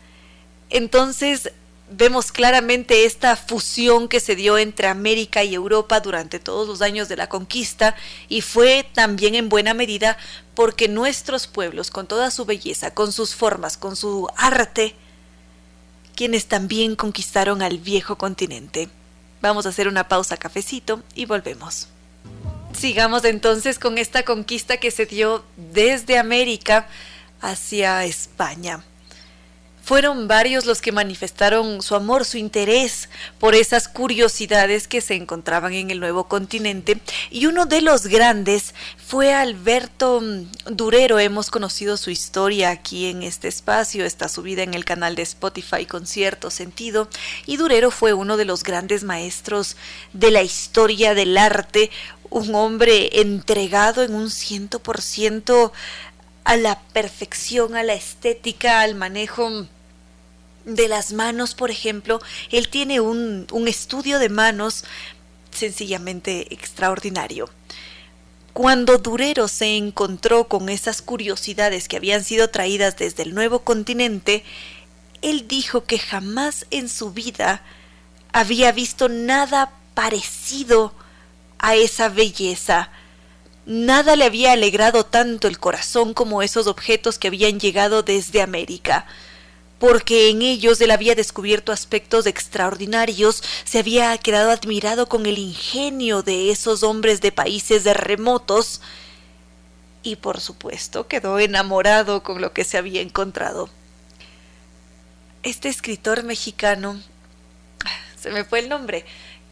[0.69, 1.53] Entonces
[1.93, 7.09] vemos claramente esta fusión que se dio entre América y Europa durante todos los años
[7.09, 7.95] de la conquista
[8.29, 10.19] y fue también en buena medida
[10.57, 14.97] porque nuestros pueblos, con toda su belleza, con sus formas, con su arte,
[16.15, 18.89] quienes también conquistaron al viejo continente.
[19.41, 21.89] Vamos a hacer una pausa cafecito y volvemos.
[22.73, 26.87] Sigamos entonces con esta conquista que se dio desde América
[27.41, 28.85] hacia España.
[29.85, 33.09] Fueron varios los que manifestaron su amor, su interés
[33.41, 37.01] por esas curiosidades que se encontraban en el nuevo continente.
[37.31, 40.23] Y uno de los grandes fue Alberto
[40.67, 41.19] Durero.
[41.19, 45.85] Hemos conocido su historia aquí en este espacio, está subida en el canal de Spotify
[45.85, 47.09] con cierto sentido.
[47.47, 49.77] Y Durero fue uno de los grandes maestros
[50.13, 51.91] de la historia del arte,
[52.31, 55.73] un hombre entregado en un ciento por ciento
[56.45, 59.67] a la perfección, a la estética, al manejo
[60.65, 62.21] de las manos, por ejemplo.
[62.51, 64.85] Él tiene un, un estudio de manos
[65.51, 67.49] sencillamente extraordinario.
[68.53, 74.45] Cuando Durero se encontró con esas curiosidades que habían sido traídas desde el nuevo continente,
[75.23, 77.63] él dijo que jamás en su vida
[78.33, 80.93] había visto nada parecido
[81.59, 82.91] a esa belleza,
[83.65, 89.07] Nada le había alegrado tanto el corazón como esos objetos que habían llegado desde América,
[89.79, 96.23] porque en ellos él había descubierto aspectos extraordinarios, se había quedado admirado con el ingenio
[96.23, 98.81] de esos hombres de países remotos,
[100.03, 103.71] y por supuesto quedó enamorado con lo que se había encontrado.
[105.45, 107.01] Este escritor mexicano,
[108.21, 109.05] se me fue el nombre,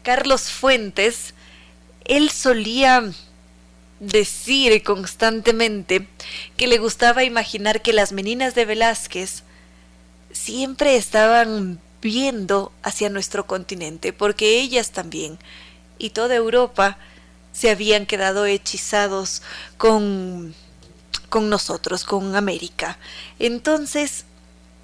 [0.03, 1.33] Carlos Fuentes,
[2.03, 3.13] él solía
[4.01, 6.07] decir constantemente
[6.57, 9.43] que le gustaba imaginar que las meninas de Velázquez
[10.31, 15.37] siempre estaban viendo hacia nuestro continente, porque ellas también,
[15.99, 16.97] y toda Europa,
[17.53, 19.43] se habían quedado hechizados
[19.77, 20.55] con,
[21.29, 22.97] con nosotros, con América.
[23.37, 24.25] Entonces,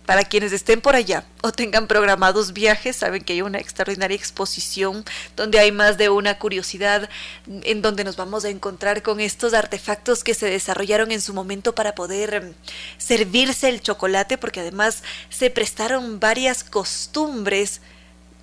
[0.08, 5.04] para quienes estén por allá o tengan programados viajes, saben que hay una extraordinaria exposición
[5.36, 7.10] donde hay más de una curiosidad
[7.46, 11.76] en donde nos vamos a encontrar con estos artefactos que se desarrollaron en su momento
[11.76, 12.54] para poder em,
[12.98, 17.82] servirse el chocolate, porque además se prestaron varias costumbres,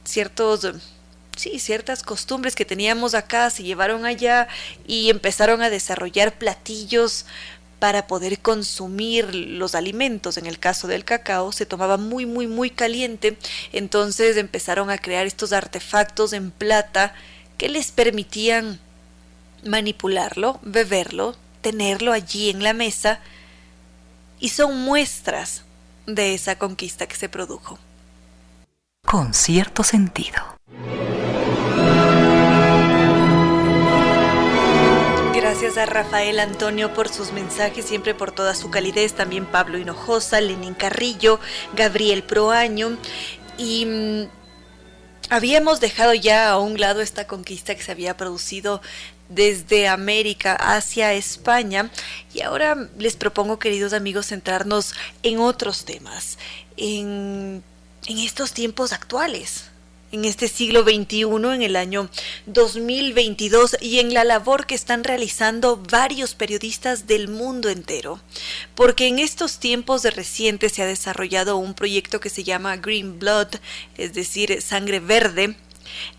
[0.04, 0.66] ciertos
[1.36, 4.48] sí, ciertas costumbres que teníamos acá se llevaron allá
[4.86, 7.26] y empezaron a desarrollar platillos
[7.78, 10.36] para poder consumir los alimentos.
[10.36, 13.36] En el caso del cacao se tomaba muy, muy, muy caliente,
[13.72, 17.14] entonces empezaron a crear estos artefactos en plata
[17.58, 18.80] que les permitían
[19.64, 23.20] manipularlo, beberlo, tenerlo allí en la mesa
[24.38, 25.64] y son muestras
[26.06, 27.78] de esa conquista que se produjo.
[29.06, 30.42] Con cierto sentido.
[35.64, 39.14] Gracias a Rafael Antonio por sus mensajes, siempre por toda su calidez.
[39.14, 41.40] También Pablo Hinojosa, Lenín Carrillo,
[41.72, 42.98] Gabriel Proaño.
[43.56, 44.28] Y mm,
[45.30, 48.82] habíamos dejado ya a un lado esta conquista que se había producido
[49.30, 51.90] desde América hacia España.
[52.34, 54.92] Y ahora les propongo, queridos amigos, centrarnos
[55.22, 56.36] en otros temas,
[56.76, 57.64] en,
[58.06, 59.70] en estos tiempos actuales
[60.14, 62.08] en este siglo XXI, en el año
[62.46, 68.20] 2022, y en la labor que están realizando varios periodistas del mundo entero.
[68.74, 73.18] Porque en estos tiempos de reciente se ha desarrollado un proyecto que se llama Green
[73.18, 73.48] Blood,
[73.98, 75.56] es decir, sangre verde,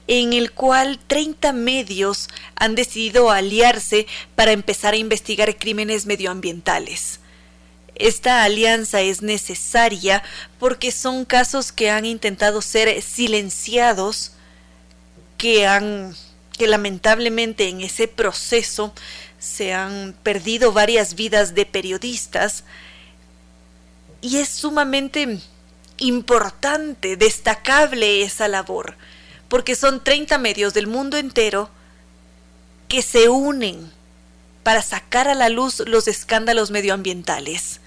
[0.07, 7.19] en el cual 30 medios han decidido aliarse para empezar a investigar crímenes medioambientales.
[7.95, 10.21] Esta alianza es necesaria
[10.59, 14.33] porque son casos que han intentado ser silenciados,
[15.37, 16.15] que han
[16.57, 18.93] que lamentablemente en ese proceso
[19.39, 22.63] se han perdido varias vidas de periodistas
[24.21, 25.39] y es sumamente
[25.97, 28.95] importante, destacable esa labor,
[29.49, 31.69] porque son 30 medios del mundo entero
[32.87, 33.91] que se unen
[34.63, 37.81] para sacar a la luz los escándalos medioambientales.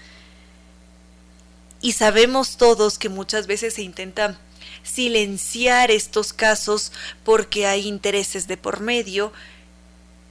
[1.81, 4.39] Y sabemos todos que muchas veces se intenta
[4.83, 6.91] silenciar estos casos
[7.23, 9.31] porque hay intereses de por medio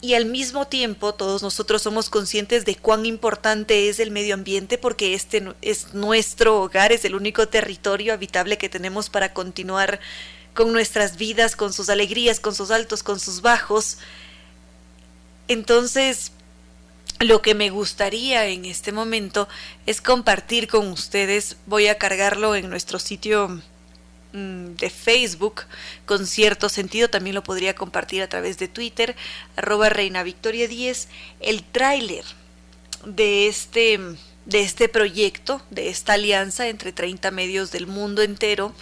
[0.00, 4.78] y al mismo tiempo todos nosotros somos conscientes de cuán importante es el medio ambiente
[4.78, 9.98] porque este es nuestro hogar, es el único territorio habitable que tenemos para continuar
[10.54, 13.98] con nuestras vidas, con sus alegrías, con sus altos, con sus bajos.
[15.48, 16.32] Entonces,
[17.20, 19.48] lo que me gustaría en este momento
[19.86, 23.60] es compartir con ustedes, voy a cargarlo en nuestro sitio
[24.32, 25.62] mm, de Facebook
[26.06, 29.16] con cierto sentido, también lo podría compartir a través de Twitter,
[29.56, 31.08] arroba Reina Victoria 10,
[31.40, 32.24] el tráiler
[33.04, 33.98] de este,
[34.46, 38.72] de este proyecto, de esta alianza entre 30 medios del mundo entero,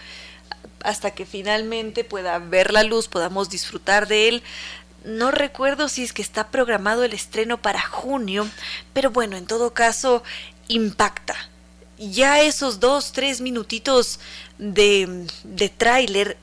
[0.83, 4.43] hasta que finalmente pueda ver la luz, podamos disfrutar de él.
[5.07, 8.49] No recuerdo si es que está programado el estreno para junio,
[8.93, 10.25] pero bueno, en todo caso,
[10.67, 11.37] impacta.
[11.97, 14.19] Ya esos dos, tres minutitos
[14.59, 16.37] de, de tráiler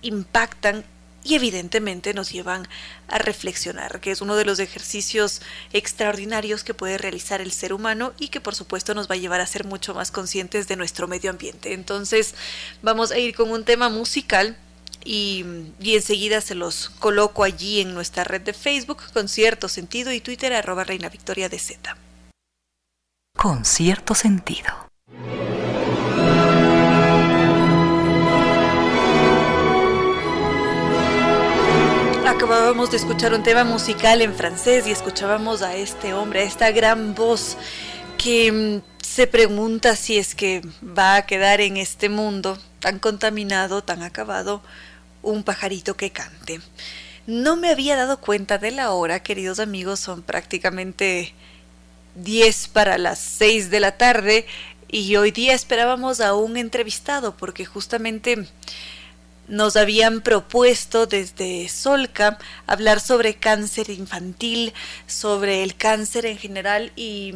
[0.00, 0.84] impactan
[1.24, 2.68] y evidentemente nos llevan
[3.08, 5.42] a reflexionar, que es uno de los ejercicios
[5.72, 9.40] extraordinarios que puede realizar el ser humano y que por supuesto nos va a llevar
[9.40, 11.72] a ser mucho más conscientes de nuestro medio ambiente.
[11.72, 12.34] Entonces
[12.80, 14.56] vamos a ir con un tema musical
[15.04, 15.44] y,
[15.82, 20.52] enseguida se los coloco allí en nuestra red de Facebook con cierto sentido y Twitter
[20.52, 21.96] arroba Reina Victoria de Z.
[23.36, 24.88] Con cierto sentido.
[32.26, 36.70] Acabábamos de escuchar un tema musical en francés y escuchábamos a este hombre, a esta
[36.70, 37.56] gran voz
[38.18, 43.82] que mm, se pregunta si es que va a quedar en este mundo tan contaminado,
[43.82, 44.62] tan acabado,
[45.22, 46.60] un pajarito que cante.
[47.26, 51.34] No me había dado cuenta de la hora, queridos amigos, son prácticamente
[52.14, 54.46] 10 para las 6 de la tarde
[54.88, 58.46] y hoy día esperábamos a un entrevistado porque justamente
[59.46, 64.72] nos habían propuesto desde Solca hablar sobre cáncer infantil,
[65.06, 67.34] sobre el cáncer en general y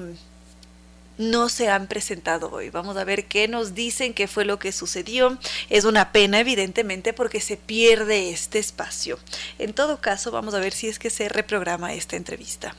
[1.18, 2.70] no se han presentado hoy.
[2.70, 5.38] Vamos a ver qué nos dicen, qué fue lo que sucedió.
[5.70, 9.18] Es una pena, evidentemente, porque se pierde este espacio.
[9.58, 12.74] En todo caso, vamos a ver si es que se reprograma esta entrevista.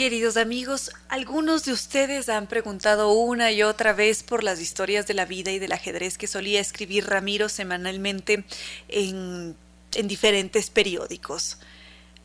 [0.00, 5.12] Queridos amigos, algunos de ustedes han preguntado una y otra vez por las historias de
[5.12, 8.44] la vida y del ajedrez que solía escribir Ramiro semanalmente
[8.88, 9.54] en,
[9.92, 11.58] en diferentes periódicos.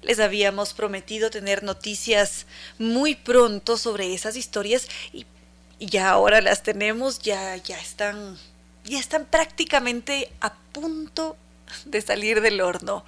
[0.01, 2.45] Les habíamos prometido tener noticias
[2.77, 5.25] muy pronto sobre esas historias y,
[5.79, 8.37] ya ahora las tenemos, ya, ya están,
[8.85, 11.35] ya están prácticamente a punto
[11.85, 13.03] de salir del horno.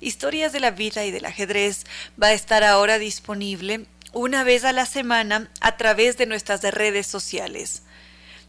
[0.00, 1.84] Historias de la vida y del ajedrez
[2.22, 7.06] va a estar ahora disponible una vez a la semana a través de nuestras redes
[7.06, 7.82] sociales.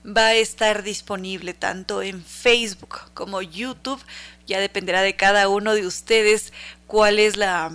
[0.06, 4.02] Va a estar disponible tanto en Facebook como YouTube.
[4.46, 6.54] Ya dependerá de cada uno de ustedes
[6.88, 7.72] cuál es la,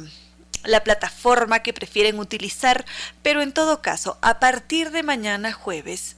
[0.65, 2.85] la plataforma que prefieren utilizar,
[3.23, 6.17] pero en todo caso, a partir de mañana jueves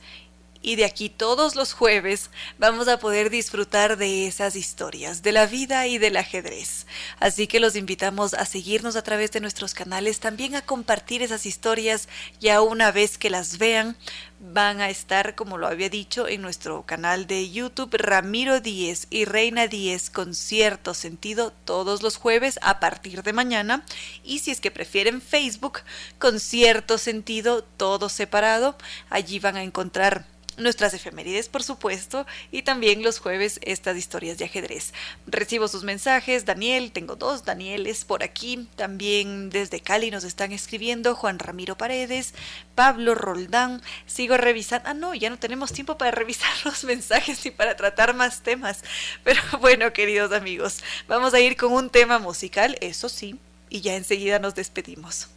[0.63, 5.47] y de aquí todos los jueves vamos a poder disfrutar de esas historias, de la
[5.47, 6.87] vida y del ajedrez.
[7.19, 11.45] Así que los invitamos a seguirnos a través de nuestros canales, también a compartir esas
[11.45, 12.09] historias
[12.41, 13.97] ya una vez que las vean
[14.43, 19.25] van a estar, como lo había dicho, en nuestro canal de YouTube Ramiro Díez y
[19.25, 23.85] Reina Díez con cierto sentido todos los jueves a partir de mañana.
[24.25, 25.81] Y si es que prefieren Facebook
[26.19, 28.77] con cierto sentido todo separado,
[29.11, 34.45] allí van a encontrar nuestras efemérides, por supuesto, y también los jueves estas historias de
[34.45, 34.93] ajedrez.
[35.27, 41.15] Recibo sus mensajes, Daniel, tengo dos Danieles por aquí, también desde Cali nos están escribiendo
[41.15, 42.35] Juan Ramiro Paredes,
[42.75, 47.51] Pablo Roldán, sigo revisando, ah no, ya no tenemos tiempo para revisar los mensajes y
[47.51, 48.83] para tratar más temas,
[49.25, 53.39] pero bueno, queridos amigos, vamos a ir con un tema musical, eso sí,
[53.69, 55.29] y ya enseguida nos despedimos.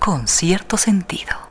[0.00, 1.50] Con cierto sentido.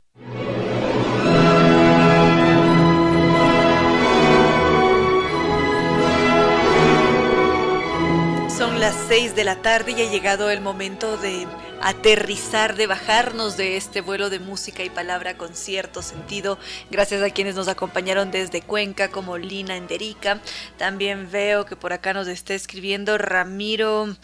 [8.79, 11.47] Las 6 de la tarde y ha llegado el momento de
[11.81, 16.59] aterrizar, de bajarnos de este vuelo de música y palabra con cierto sentido.
[16.91, 20.41] Gracias a quienes nos acompañaron desde Cuenca, como Lina Enderica.
[20.77, 24.15] También veo que por acá nos está escribiendo Ramiro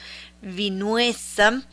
[0.42, 1.64] Vinuesa,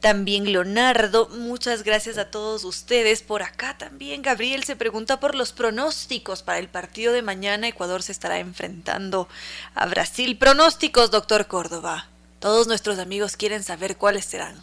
[0.00, 3.22] también Leonardo, muchas gracias a todos ustedes.
[3.22, 7.66] Por acá también Gabriel se pregunta por los pronósticos para el partido de mañana.
[7.66, 9.28] Ecuador se estará enfrentando
[9.74, 10.38] a Brasil.
[10.38, 12.08] Pronósticos, doctor Córdoba.
[12.40, 14.62] Todos nuestros amigos quieren saber cuáles serán.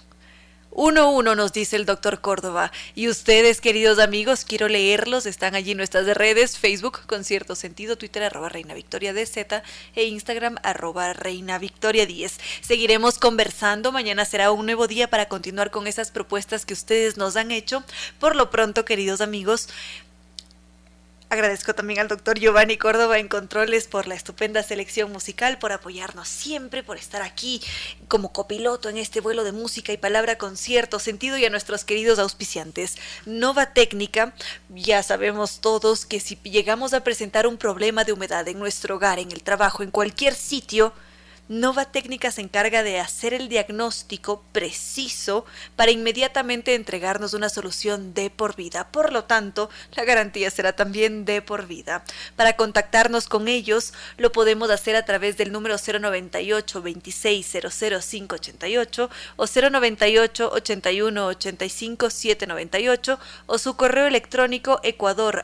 [0.78, 2.70] Uno uno nos dice el doctor Córdoba.
[2.96, 5.26] Y ustedes, queridos amigos, quiero leerlos.
[5.26, 9.64] Están allí nuestras redes, Facebook con cierto sentido, Twitter arroba Reina Victoria DZ
[9.96, 12.40] e Instagram arroba Reina Victoria 10.
[12.60, 13.94] Seguiremos conversando.
[13.94, 17.82] Mañana será un nuevo día para continuar con esas propuestas que ustedes nos han hecho.
[18.20, 19.70] Por lo pronto, queridos amigos,
[21.36, 26.30] Agradezco también al doctor Giovanni Córdoba en Controles por la estupenda selección musical, por apoyarnos
[26.30, 27.62] siempre, por estar aquí
[28.08, 31.84] como copiloto en este vuelo de música y palabra con cierto sentido y a nuestros
[31.84, 32.96] queridos auspiciantes.
[33.26, 34.34] Nova Técnica,
[34.70, 39.20] ya sabemos todos que si llegamos a presentar un problema de humedad en nuestro hogar,
[39.20, 40.94] en el trabajo, en cualquier sitio,
[41.48, 45.46] Nova Técnica se encarga de hacer el diagnóstico preciso
[45.76, 48.88] para inmediatamente entregarnos una solución de por vida.
[48.92, 52.04] Por lo tanto, la garantía será también de por vida.
[52.36, 57.58] Para contactarnos con ellos, lo podemos hacer a través del número 098 26
[58.10, 65.44] 588 o 098 81 85 798 o su correo electrónico ecuador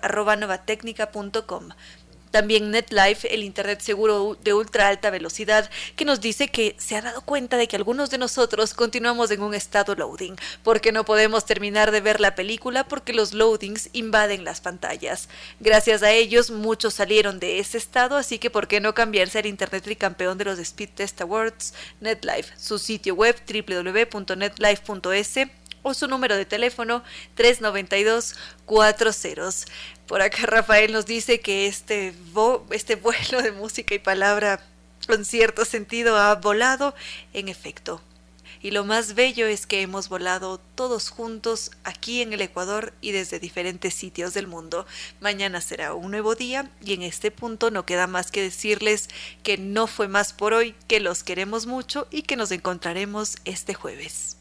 [2.31, 7.01] también NetLife, el Internet seguro de ultra alta velocidad, que nos dice que se ha
[7.01, 11.45] dado cuenta de que algunos de nosotros continuamos en un estado loading, porque no podemos
[11.45, 15.29] terminar de ver la película porque los loadings invaden las pantallas.
[15.59, 19.45] Gracias a ellos, muchos salieron de ese estado, así que ¿por qué no cambiarse al
[19.45, 21.73] Internet tricampeón de los Speed Test Awards?
[21.99, 25.37] NetLife, su sitio web www.netlife.es
[25.83, 27.03] o su número de teléfono
[27.35, 28.35] 392
[28.65, 29.11] 40.
[30.11, 32.13] Por acá Rafael nos dice que este,
[32.71, 34.61] este vuelo de música y palabra
[35.07, 36.93] con cierto sentido ha volado
[37.31, 38.01] en efecto.
[38.61, 43.13] Y lo más bello es que hemos volado todos juntos aquí en el Ecuador y
[43.13, 44.85] desde diferentes sitios del mundo.
[45.21, 49.07] Mañana será un nuevo día y en este punto no queda más que decirles
[49.43, 53.75] que no fue más por hoy, que los queremos mucho y que nos encontraremos este
[53.75, 54.40] jueves.